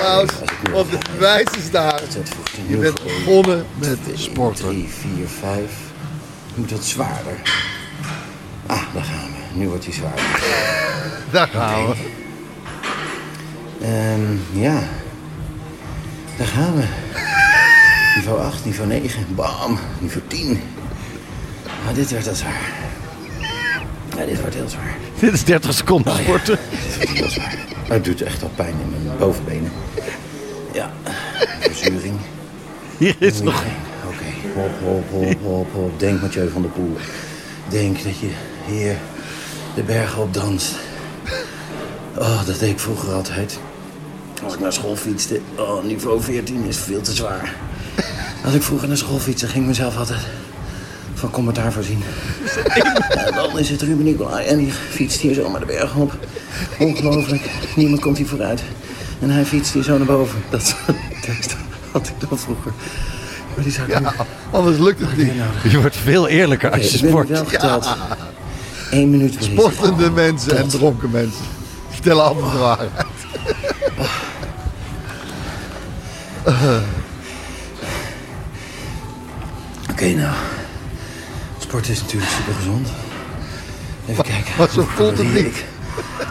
[0.72, 2.02] Want het bewijs is daar.
[2.68, 4.66] Je bent begonnen met sporten.
[4.66, 5.72] 3, 4, 5.
[6.56, 7.42] Moet wat zwaarder.
[8.66, 9.60] Ah, daar gaan we.
[9.60, 10.24] Nu wordt hij zwaarder.
[11.32, 11.96] Daar gaan we.
[13.82, 14.84] Ehm, ja.
[16.38, 16.84] Daar gaan we.
[18.16, 19.26] Niveau 8, niveau 9.
[19.36, 19.80] Bam.
[20.00, 20.62] Niveau 10.
[21.88, 22.72] Ah, dit werd al zwaar.
[24.18, 24.98] Ja, dit wordt heel zwaar.
[25.20, 26.60] Dit is 30 seconden sporten.
[26.70, 27.56] Dit wordt heel zwaar.
[27.88, 29.72] Maar het doet echt al pijn in mijn bovenbenen.
[30.74, 30.92] Ja.
[31.60, 32.20] Verzuring.
[33.02, 33.64] Hier is nog...
[34.08, 36.00] Oké, hop, hop, hop, hop, hop.
[36.00, 36.98] Denk Mathieu van der Poel.
[37.70, 38.30] Denk dat je
[38.68, 38.96] hier
[39.76, 40.76] de bergen op danst.
[42.18, 43.60] Oh, dat deed ik vroeger altijd.
[44.44, 47.56] Als ik naar school fietste, oh, niveau 14 is veel te zwaar.
[48.46, 50.20] Als ik vroeger naar school fietste, ging ik mezelf altijd
[51.14, 52.04] van commentaar voorzien.
[52.76, 56.18] Ja, dan is het Ruben Nicolai en die fietst hier zo maar de berg op.
[56.80, 58.64] Ongelooflijk, niemand komt hier vooruit.
[59.20, 60.40] En hij fietst hier zo naar boven.
[60.50, 61.56] Dat soort tekst
[61.92, 62.72] had ik dan vroeger.
[63.56, 64.06] Maar die zou ik nu...
[64.06, 64.14] Ja,
[64.52, 65.32] anders lukt het niet.
[65.72, 67.30] Je wordt veel eerlijker als je ik ben sport.
[67.30, 67.88] wel geteld.
[68.92, 69.36] Eén minuut.
[69.40, 71.46] Sportende mensen en dronken mensen.
[71.90, 72.92] Vertellen altijd de waarheid.
[79.92, 80.36] Oké, nou.
[81.60, 82.88] Sport is natuurlijk super gezond.
[84.08, 84.52] Even kijken.
[84.58, 85.46] maar zo voelt het niet.
[85.46, 85.66] ik-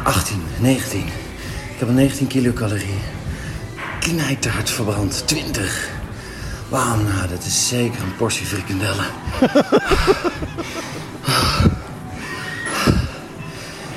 [0.05, 1.01] 18, 19.
[1.01, 2.95] Ik heb al 19 kilocalorie.
[4.01, 5.22] Knijterhard verbrand.
[5.26, 5.88] 20.
[6.68, 9.05] Wauw, nou, dat is zeker een portie frikandellen.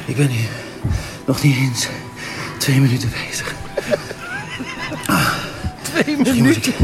[0.05, 0.49] ik ben hier
[1.25, 1.87] nog niet eens
[2.57, 3.53] twee minuten bezig.
[5.81, 6.75] Twee Misschien moet ik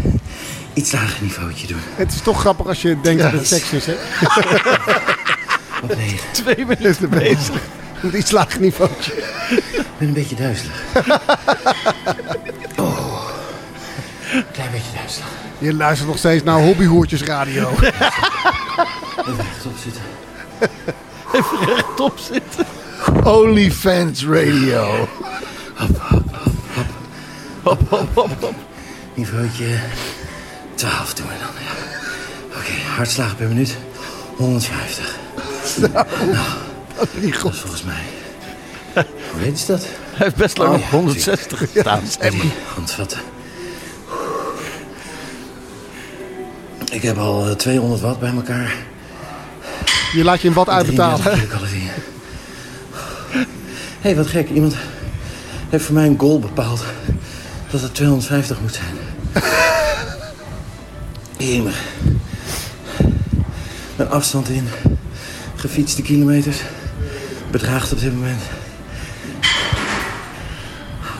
[0.73, 1.81] iets lager niveautje doen.
[1.95, 3.95] Het is toch grappig als je denkt dat het seks is, hè?
[5.95, 6.17] 9.
[6.31, 7.61] Twee minuten bezig.
[8.01, 9.13] Met iets lager niveautje.
[9.49, 10.83] Ik ben een beetje duizelig.
[14.51, 15.27] Klein beetje duizelig.
[15.57, 17.69] Je luistert nog steeds naar Hobbyhoertjes Radio.
[19.27, 20.01] Even rechtop zitten.
[21.95, 22.65] Top zitten.
[23.23, 25.07] OnlyFans Radio.
[27.63, 28.53] Hop, hop, hop, hop.
[29.13, 29.79] Niveautje
[30.75, 31.63] 12 doen we dan.
[31.63, 32.57] Ja.
[32.59, 33.77] Oké, hartslagen per minuut
[34.35, 35.15] 150.
[35.75, 37.53] Die Dat god.
[37.53, 38.03] is volgens mij.
[39.31, 39.79] Hoe heet is dat?
[39.81, 39.87] Hij
[40.25, 42.01] heeft best lang Oh, op ja, 160 gestaan.
[42.19, 43.19] Drie handvatten.
[46.89, 48.73] Ik heb al eh, 200 watt bij elkaar.
[50.13, 51.21] Je laat je een wat uitbetalen.
[51.21, 51.91] 33 kilocalorieën.
[53.31, 54.49] Hé, hey, wat gek.
[54.49, 54.75] Iemand
[55.69, 56.83] heeft voor mij een goal bepaald
[57.71, 58.95] dat het 250 moet zijn.
[61.49, 61.75] Jemig.
[63.95, 64.67] Mijn afstand in
[65.55, 66.57] gefietste kilometers
[67.51, 68.41] bedraagt op dit moment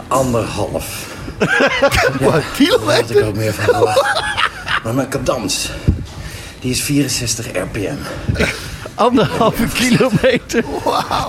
[0.08, 1.08] anderhalf.
[1.40, 1.50] Wat
[2.20, 3.26] Daar had ik kilometer?
[3.28, 4.29] ook meer van verwacht.
[4.90, 5.70] Maar mijn cadans,
[6.60, 7.96] die is 64 rpm.
[8.96, 10.64] Anderhalve kilometer.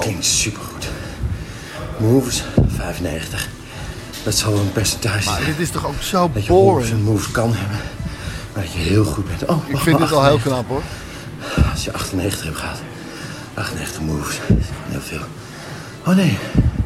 [0.00, 0.84] Klinkt supergoed.
[1.98, 2.42] Moves
[2.76, 3.48] 95.
[4.24, 7.04] Dat zal een percentage Maar dit is toch ook zo Dat je moves boring?
[7.04, 7.78] moves kan hebben.
[8.54, 9.44] Maar dat je heel goed bent.
[9.50, 10.82] Oh, Ik vind dit al heel knap hoor.
[11.72, 12.78] Als je 98 hebt gehad.
[13.54, 14.36] 98 moves.
[14.48, 15.26] Dat is gewoon heel veel.
[16.06, 16.38] Oh nee,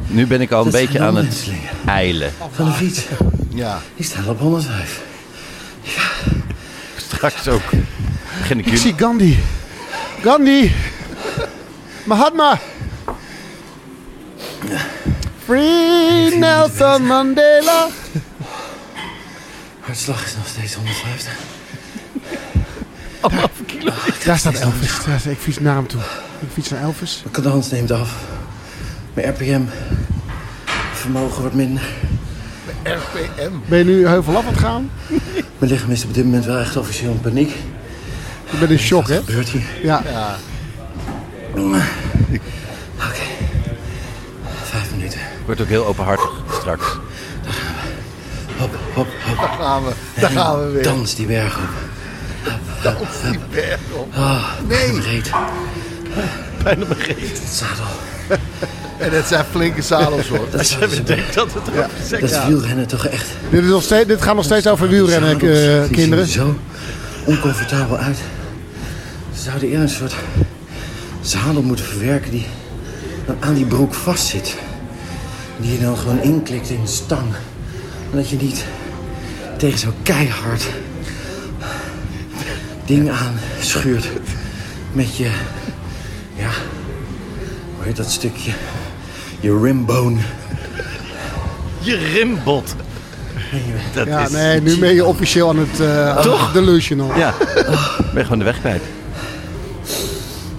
[0.07, 1.47] Nu ben ik al een Dat beetje aan het
[1.85, 2.31] eilen.
[2.51, 3.01] van de fiets.
[3.53, 3.81] Ja.
[3.95, 5.01] Die staan op 105.
[7.15, 7.61] Straks ook.
[8.39, 9.39] Begin ik Ik zie Gandhi.
[10.21, 10.71] Gandhi.
[12.03, 12.59] Mahatma.
[15.45, 17.87] Free Nelson Mandela.
[19.79, 21.33] Hartslag is nog steeds 150.
[24.25, 24.87] Daar staat Elvis.
[25.05, 26.01] Daar staat- ik fiets naar hem toe.
[26.39, 27.19] Ik fiets naar Elvis.
[27.23, 28.09] Mijn cadans neemt af.
[29.13, 29.61] Mijn RPM
[30.93, 31.83] vermogen wordt minder.
[32.85, 33.51] RPM.
[33.65, 34.91] Ben je nu heuvel af aan het gaan?
[35.57, 37.55] Mijn lichaam is op dit moment wel echt officieel in paniek.
[38.51, 39.15] Je bent in shock, hè?
[39.15, 39.63] Wat gebeurt hier?
[39.83, 40.01] Ja.
[41.55, 43.23] Oké.
[44.63, 45.19] Vijf minuten.
[45.45, 46.85] Wordt ook heel openhartig straks.
[48.57, 49.37] Hop, hop, hop.
[49.37, 49.91] Daar gaan we.
[50.19, 50.83] Daar gaan we weer.
[50.83, 51.63] Dans die berg op.
[52.83, 54.13] Dans die berg op.
[54.15, 54.91] Ah, Nee.
[54.91, 55.31] Mijn reet.
[56.63, 57.27] Bijna begrepen.
[57.27, 57.85] Het zadel.
[58.97, 60.47] En het zijn flinke zadels hoor.
[60.51, 60.91] Dat is, dat
[61.53, 61.87] het Ja.
[62.19, 63.27] dat is wielrennen toch echt.
[63.49, 66.23] Dit, is nog steeds, dit gaat nog steeds over wielrennen, zadels, eh, kinderen.
[66.25, 66.55] er zo
[67.25, 68.17] oncomfortabel uit.
[69.35, 70.15] Ze zouden eerder een soort
[71.21, 72.45] zadel moeten verwerken die
[73.25, 74.55] dan aan die broek vastzit.
[75.57, 77.33] Die je dan gewoon inklikt in een stang.
[78.11, 78.65] En dat je niet
[79.57, 80.65] tegen zo'n keihard
[82.85, 84.07] ding aan schuurt.
[84.91, 85.29] Met je,
[86.35, 86.49] ja,
[87.75, 88.51] hoe heet dat stukje?
[89.45, 90.17] Je rimbone.
[91.79, 92.75] Je rimbot.
[93.93, 94.31] Dat Ja, is...
[94.31, 96.51] nee, nu ben je officieel aan het eh Toch?
[96.51, 97.17] delusional.
[97.17, 97.33] Ja,
[97.97, 98.81] ik ben gewoon de weg kwijt.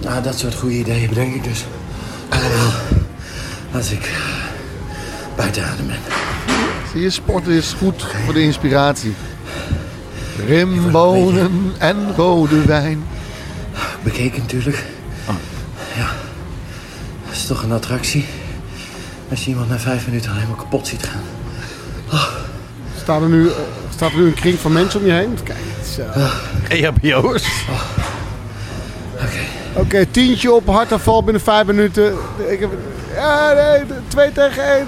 [0.01, 1.65] Nou, dat soort goede ideeën bedenk ik dus.
[2.29, 2.71] Allemaal
[3.73, 4.11] als ik
[5.35, 5.97] buiten adem ben.
[6.91, 9.13] Zie je, sporten is goed voor de inspiratie.
[10.47, 13.03] Rimbonen en rode wijn.
[14.03, 14.83] Bekeken natuurlijk.
[15.95, 16.09] Ja,
[17.25, 18.25] dat is toch een attractie.
[19.29, 21.21] Als je iemand na vijf minuten al helemaal kapot ziet gaan.
[23.01, 23.53] Staat er, nu, eh,
[23.95, 25.37] staat er nu een kring van mensen om je heen?
[25.43, 25.57] Kijk,
[25.95, 26.03] zo.
[26.67, 27.47] EHBO'ers.
[29.73, 32.13] Oké, tientje op, hartaanval binnen vijf minuten.
[32.47, 32.69] Ik heb,
[33.15, 34.85] ja, nee, twee tegen één.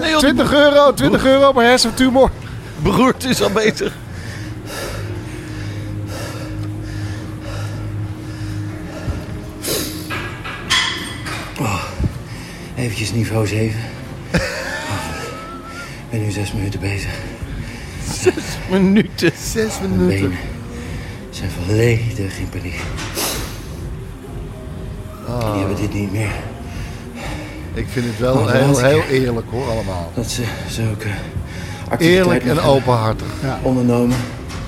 [0.00, 2.30] nee, joh, 20 euro, 20 euro per hersentumor.
[2.82, 3.92] Beroerd is al bezig.
[12.86, 13.80] Eventjes niveau 7.
[14.32, 14.40] Ik
[16.10, 17.10] ben nu zes minuten bezig.
[18.70, 19.32] Minuten.
[19.52, 20.20] Zes Mijn minuten.
[20.28, 20.38] benen
[21.30, 22.80] zijn volledig in paniek.
[25.26, 26.30] Die hebben dit niet meer.
[27.74, 30.12] Ik vind het wel Oh, heel, heel eerlijk hoor, allemaal.
[30.14, 31.08] Dat ze zulke
[31.98, 33.26] Eerlijk en openhartig.
[33.62, 34.16] ondernomen.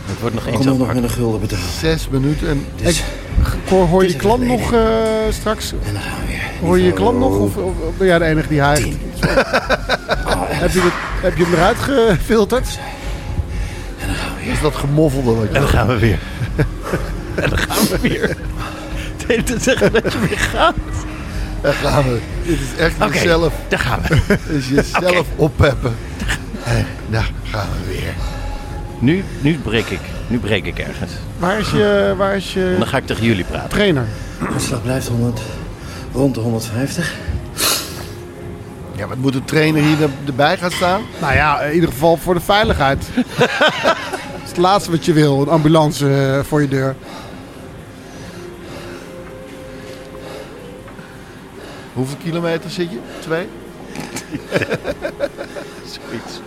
[0.06, 1.64] Het wordt nog Ik eens nog met een gulden betalen.
[1.78, 3.02] Zes minuten en Dus,
[3.68, 4.80] Hoor, hoor je is klant nog eh,
[5.30, 5.72] straks?
[5.86, 6.27] en dan gaan we weer.
[6.60, 7.38] Hoor je je klant nog?
[7.38, 8.88] Of, of ben jij de enige die hijgt?
[10.58, 10.92] Heb je, het,
[11.22, 12.78] heb je hem eruit gefilterd?
[14.00, 14.52] En dan gaan we weer.
[14.52, 16.18] is dat gemoffelde wat je En dan gaan we weer.
[17.34, 18.28] en dan gaan we weer.
[19.16, 20.74] Het heet te zeggen dat je weer gaat.
[21.60, 22.18] Daar gaan we.
[22.46, 23.52] Dit is echt Oké, jezelf.
[23.68, 24.38] daar gaan we.
[24.58, 25.94] Is jezelf oppeppen.
[26.64, 28.12] En daar gaan we weer.
[28.98, 30.00] Nu, nu breek ik.
[30.26, 31.12] Nu breek ik ergens.
[31.38, 33.68] Waar is je, waar is je Dan ga ik tegen jullie praten.
[33.68, 34.04] trainer?
[34.38, 35.40] Hartslag blijft 100,
[36.18, 37.14] rond de 150.
[38.96, 41.02] Ja, maar moet de trainer hier er- erbij gaan staan?
[41.20, 43.06] Nou ja, in ieder geval voor de veiligheid.
[43.38, 43.48] dat
[44.42, 46.96] is het laatste wat je wil, een ambulance eh, voor je deur.
[51.92, 52.98] Hoeveel kilometer zit je?
[53.20, 53.46] Twee?
[55.92, 56.40] Zoiets.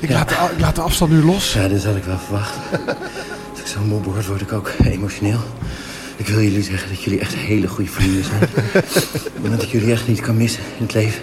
[0.00, 1.52] Ik, laat de, a- ik laat de afstand nu los.
[1.52, 2.56] Ja, dit had ik wel verwacht.
[3.50, 5.40] Als ik zo moe word, word ik ook emotioneel.
[6.18, 8.48] Ik wil jullie zeggen dat jullie echt hele goede vrienden zijn.
[9.44, 11.22] en dat ik jullie echt niet kan missen in het leven.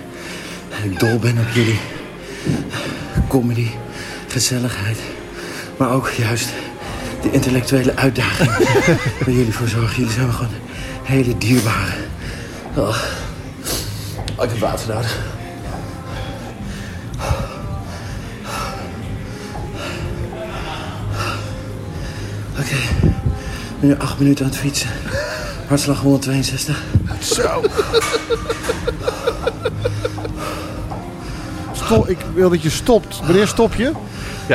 [0.69, 1.79] En ik dol ben op jullie.
[3.27, 3.67] Comedy,
[4.27, 4.97] gezelligheid.
[5.77, 6.49] Maar ook juist
[7.21, 8.49] de intellectuele uitdaging
[9.25, 9.95] waar jullie voor zorgen.
[9.97, 10.53] Jullie zijn me gewoon
[11.03, 11.93] hele dierbare.
[12.75, 12.97] Oh.
[14.35, 15.17] Oh, ik heb water nodig.
[23.85, 24.89] Nu acht minuten aan het fietsen.
[25.67, 26.83] Hartslag 162.
[31.71, 33.19] Stop, ik wil dat je stopt.
[33.25, 33.91] Wanneer stop je?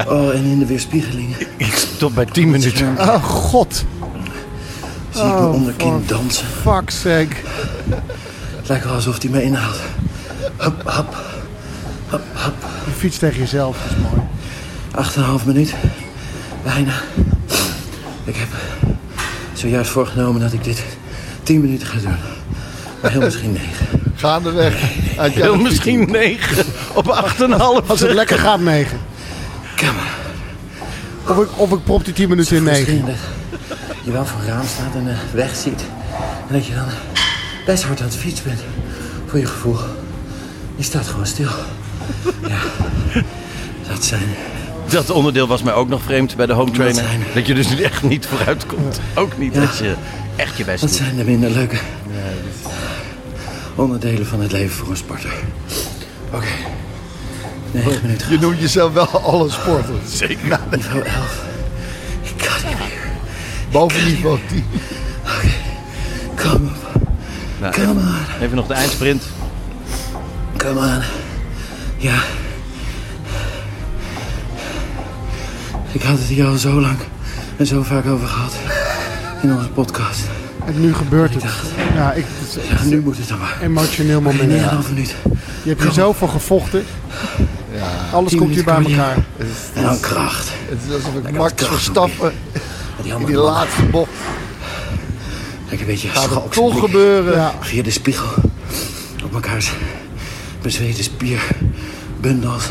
[0.07, 2.99] Oh, en in de weerspiegeling Ik stop bij 10 minuten.
[2.99, 3.85] Oh god.
[5.11, 6.47] zie ik mijn onderkin dansen.
[6.47, 7.37] Fuck's sake.
[8.57, 9.81] Het lijkt wel alsof hij me inhaalt.
[10.57, 11.17] Hop, hop,
[12.09, 12.55] hop, hop.
[12.85, 14.27] Je fietst tegen jezelf, dat is mooi.
[14.91, 15.75] Acht en een half minuut.
[16.63, 16.93] Bijna.
[18.25, 18.49] Ik heb
[19.61, 20.83] zojuist voorgenomen dat ik dit
[21.43, 22.17] 10 minuten ga doen.
[23.01, 23.69] Maar heel misschien 9.
[24.15, 24.75] Gaandeweg.
[25.17, 27.25] Uit Heel misschien 9 op
[27.85, 27.87] 8,5.
[27.87, 28.99] Als het lekker gaat, 9.
[29.77, 31.37] Come on.
[31.37, 32.81] Of ik, of ik prop die 10 minuten in 9.
[32.81, 33.17] Misschien dat
[34.05, 35.85] je wel voor een raam staat en de weg ziet.
[36.49, 36.87] En dat je dan
[37.67, 38.61] best hard aan het fietsen bent.
[39.27, 39.79] Voor je gevoel.
[40.77, 41.51] Je staat gewoon stil.
[42.49, 42.59] Ja.
[43.89, 44.29] Dat zijn...
[44.91, 47.03] Dat onderdeel was mij ook nog vreemd bij de home trainer.
[47.05, 49.01] zijn- Dat je dus echt niet vooruit komt.
[49.15, 49.61] Ook niet Ja.
[49.61, 49.95] als je
[50.37, 50.99] echt je best Dat doet.
[50.99, 51.77] zijn de minder leuke
[53.75, 55.33] onderdelen van het leven voor een sporter.
[56.33, 56.47] Oké.
[57.71, 58.31] Negen minuten.
[58.31, 60.01] Je noemt jezelf wel alle sporten.
[60.09, 60.61] Zeker.
[60.71, 61.45] Niveau 11.
[62.23, 63.09] Ik kan niet meer.
[63.71, 64.65] Boven niveau 10.
[66.37, 67.03] Kom op.
[67.61, 68.15] Nou, Kom even, on.
[68.43, 69.23] even nog de eindsprint.
[70.57, 71.03] Kom on.
[71.97, 72.19] Ja.
[75.93, 76.97] Ik had het hier al zo lang
[77.57, 78.53] en zo vaak over gehad.
[79.43, 80.21] In onze podcast.
[80.67, 81.45] En nu gebeurt het.
[81.95, 83.59] Ja, ik, het Ja, nu moet het dan maar.
[83.63, 84.53] emotioneel moment.
[84.53, 84.57] Ja.
[84.57, 85.15] een half minuut.
[85.63, 86.85] Je hebt hier zoveel gevochten.
[88.13, 89.17] Alles Tien komt hier bij elkaar.
[89.75, 90.49] En dan kracht.
[90.69, 92.33] Het is alsof ik Max kracht Verstappen
[93.03, 94.11] die laatste bocht
[95.69, 97.35] Lekker een beetje gaat het toch gebeuren.
[97.35, 97.55] Ja.
[97.61, 98.29] Via de spiegel.
[99.25, 99.73] Op elkaars
[100.63, 102.65] bezweten spierbundels.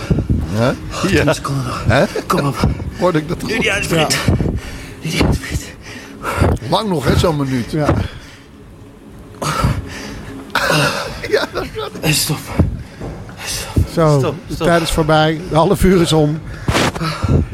[0.52, 0.66] Hè?
[0.66, 1.24] Ja.
[1.24, 1.84] 10 seconden nog.
[1.88, 2.06] Hè?
[2.28, 2.58] Kom op.
[3.00, 3.62] Hoorde ik dat Nu goed?
[3.62, 4.18] die uitsprint.
[5.02, 5.62] Nu die uitsprint.
[6.70, 7.72] Lang nog, hè, zo'n minuut.
[7.72, 7.88] Ja.
[12.02, 12.38] En stop.
[13.94, 14.68] Zo, Stop, de stop.
[14.68, 15.42] tijd is voorbij.
[15.50, 16.42] De half uur is om.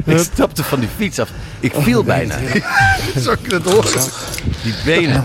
[0.04, 1.28] Ik stapte van die fiets af.
[1.60, 2.34] Ik viel bijna.
[3.22, 4.00] Zo ik het horen.
[4.62, 5.22] Die benen.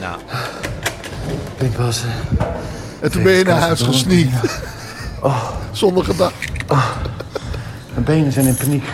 [0.00, 0.16] Nou,
[1.56, 2.08] Pinkpassen.
[3.00, 4.30] En toen ben je naar huis gesneakt.
[5.72, 6.34] Zonder gedacht.
[7.92, 8.84] Mijn benen zijn in paniek.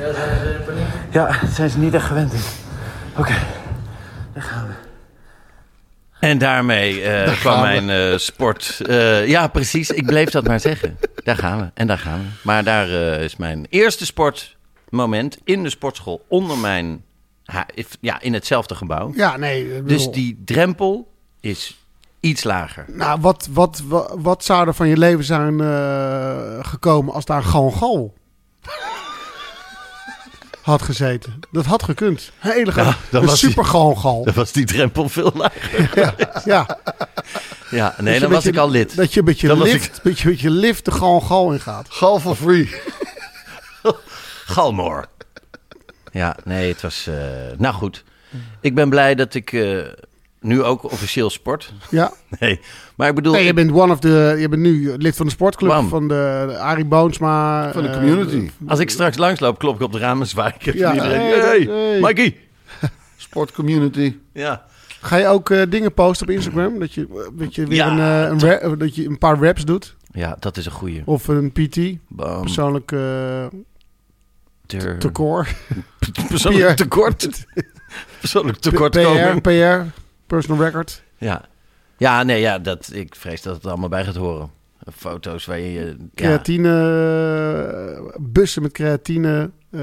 [0.00, 0.86] Ja, zijn ze in paniek?
[1.10, 2.40] Ja, daar zijn ze niet echt gewend in.
[3.16, 3.34] Oké.
[4.34, 4.72] Daar gaan we.
[6.20, 8.80] En daarmee eh, kwam mijn eh, sport.
[8.86, 9.90] eh, ja, precies.
[9.90, 10.98] Ik bleef dat maar zeggen.
[11.24, 11.70] Daar gaan we.
[11.74, 12.26] En daar gaan we.
[12.42, 17.04] Maar daar eh, is mijn eerste sportmoment in de sportschool onder mijn.
[17.44, 17.66] ha-
[18.00, 19.12] Ja, in hetzelfde gebouw.
[19.14, 19.68] Ja, nee.
[19.68, 21.81] Dus bedoel, die drempel is
[22.22, 22.84] iets lager.
[22.88, 27.42] Nou, wat, wat, wat, wat zou er van je leven zijn eh, gekomen als daar
[27.42, 28.14] gewoon gal
[30.62, 31.40] had gezeten?
[31.50, 32.30] Dat had gekund.
[32.38, 34.24] Hele Ja, een was super gewoon gal.
[34.24, 35.90] Dan was die drempel veel lager.
[36.44, 36.78] Ja,
[37.70, 38.96] Ja, Dat nee, je dan was ik al lid.
[38.96, 41.52] Dat je met je Dan was lift, met je, met je lift er gewoon gal
[41.52, 41.86] in gaat.
[41.90, 42.74] Gal for free.
[44.44, 45.06] Galmoor.
[46.12, 47.06] Ja, nee, het was.
[47.06, 47.14] eh,
[47.58, 48.04] nou goed.
[48.60, 49.78] Ik ben blij dat ik eh,
[50.42, 51.72] nu ook officieel sport.
[51.90, 52.12] Ja.
[52.40, 52.60] Nee,
[52.96, 53.32] maar ik bedoel.
[53.32, 55.88] Nee, je bent one of the, je bent nu lid van de sportclub Bam.
[55.88, 57.72] van de, de Arie Boomsma.
[57.72, 58.50] Van de eh, community.
[58.66, 61.20] als ik straks langsloop, klop ik op de ramen, zwaai ik Ja, iedereen.
[61.20, 62.00] hey, Hey, hey.
[62.00, 62.36] Mikey.
[63.16, 64.16] Sportcommunity.
[64.32, 64.64] Ja.
[65.00, 66.78] Ga je ook eh, dingen posten op Instagram?
[66.78, 69.96] Dat je, dat je weer Ja, een, eh, dat je een paar raps doet?
[70.12, 71.02] ja, dat is een goeie.
[71.04, 71.78] Of een PT?
[72.08, 72.40] Bam.
[72.40, 73.46] Persoonlijk eh
[74.98, 75.48] tekort?
[76.28, 76.74] persoonlijk PR.
[76.74, 77.44] tekort.
[78.20, 79.40] persoonlijk PR, tekortkoming.
[79.42, 80.00] PR,
[80.36, 81.02] personal record.
[81.18, 81.42] Ja.
[81.96, 84.50] Ja, nee, ja, dat, ik vrees dat het allemaal bij gaat horen.
[84.96, 85.96] Foto's waar je...
[86.14, 86.68] Creatine,
[88.08, 89.80] eh, bussen met creatine, die-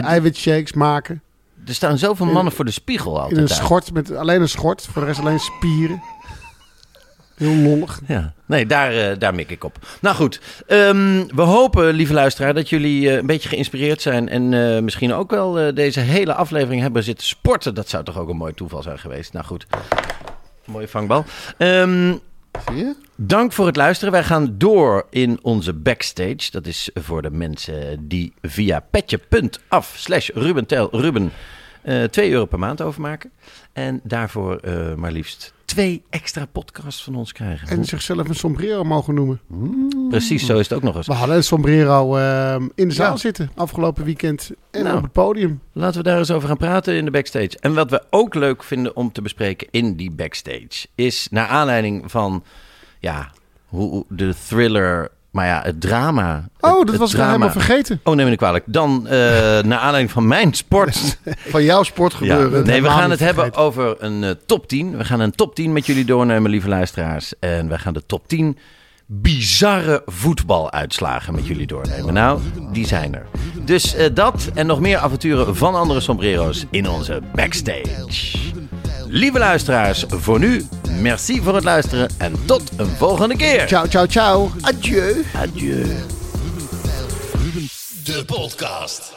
[0.00, 1.22] eiwitshakes maken.
[1.66, 3.52] er staan zoveel mannen voor de spiegel In altijd een uit.
[3.58, 4.82] schort, met alleen een schort.
[4.86, 6.02] Voor de rest alleen spieren.
[7.36, 8.00] Heel lollig.
[8.06, 9.78] Ja, nee, daar, eh, daar mik ik op.
[10.00, 14.28] Nou goed, ehm, we hopen, lieve luisteraar, dat jullie eh, een beetje geïnspireerd zijn.
[14.28, 17.74] En eh, misschien ook wel eh, deze hele aflevering hebben zitten sporten.
[17.74, 19.32] Dat zou toch ook een mooi toeval zijn geweest.
[19.32, 19.66] Nou goed,
[20.64, 21.24] mooie vangbal.
[21.58, 22.14] Ehm,
[22.68, 22.94] Zie je?
[23.16, 24.12] dank voor het luisteren.
[24.12, 26.50] Wij gaan door in onze backstage.
[26.50, 31.32] Dat is voor de mensen die via petje.af slash Ruben Tel Ruben
[31.82, 33.30] eh 2 euro per maand overmaken.
[33.72, 37.68] En daarvoor eh, maar liefst twee extra podcasts van ons krijgen.
[37.68, 39.40] En zichzelf een sombrero mogen noemen.
[40.08, 41.06] Precies, zo is het ook nog eens.
[41.06, 43.16] We hadden een sombrero eh, in de zaal Ja.
[43.16, 44.50] zitten afgelopen weekend.
[44.70, 44.96] En Nou.
[44.96, 45.60] op het podium.
[45.72, 47.58] Laten we daar eens over gaan praten in de backstage.
[47.60, 50.86] En wat we ook leuk vinden om te bespreken in die backstage...
[50.94, 52.44] is naar aanleiding van
[53.00, 53.30] ja,
[53.66, 55.10] hoe hoe de thriller...
[55.36, 56.48] maar ja, het drama...
[56.60, 58.00] Oh, dat was ik drama- helemaal vergeten.
[58.02, 58.64] Oh, neem me niet kwalijk.
[58.66, 59.12] Dan, eh,
[59.62, 61.18] naar aanleiding van mijn sport...
[61.54, 62.58] Van jouw sportgebeuren.
[62.58, 64.96] Ja, nee, we gaan het hebben over een eh, top 10.
[64.96, 67.32] We gaan een top 10 met jullie doornemen, lieve luisteraars.
[67.38, 68.58] En we gaan de top 10
[69.06, 72.14] bizarre voetbaluitslagen met jullie doornemen.
[72.14, 72.40] Nou,
[72.72, 73.26] die zijn er.
[73.64, 78.38] Dus eh, dat en nog meer avonturen van andere sombrero's in onze backstage.
[79.08, 83.66] Lieve luisteraars, voor nu, merci voor het luisteren en tot een volgende keer.
[83.66, 84.50] Ciao, ciao, ciao.
[84.60, 85.24] Adieu.
[85.34, 85.96] Adieu.
[88.04, 89.14] De podcast.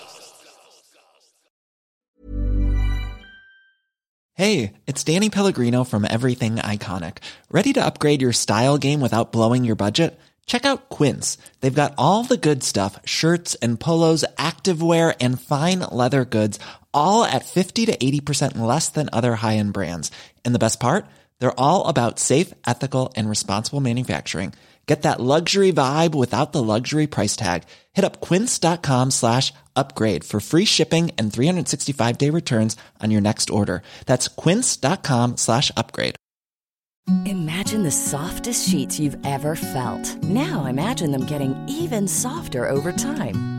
[4.34, 7.18] Hey, it's Danny Pellegrino from Everything Iconic.
[7.52, 10.14] Ready to upgrade your style game without blowing your budget?
[10.50, 11.38] Check out Quince.
[11.60, 16.58] They've got all the good stuff shirts and polos, activewear, and fine leather goods,
[16.94, 20.12] all at 50 to 80% less than other high end brands.
[20.46, 21.06] And the best part?
[21.40, 24.54] They're all about safe, ethical, and responsible manufacturing.
[24.90, 27.66] Get that luxury vibe without the luxury price tag.
[27.94, 33.52] Hit up quince.com slash upgrade for free shipping and 365 day returns on your next
[33.52, 33.84] order.
[34.08, 36.16] That's quince.com slash upgrade.
[37.28, 40.24] Imagine the softest sheets you've ever felt.
[40.24, 43.59] Now imagine them getting even softer over time.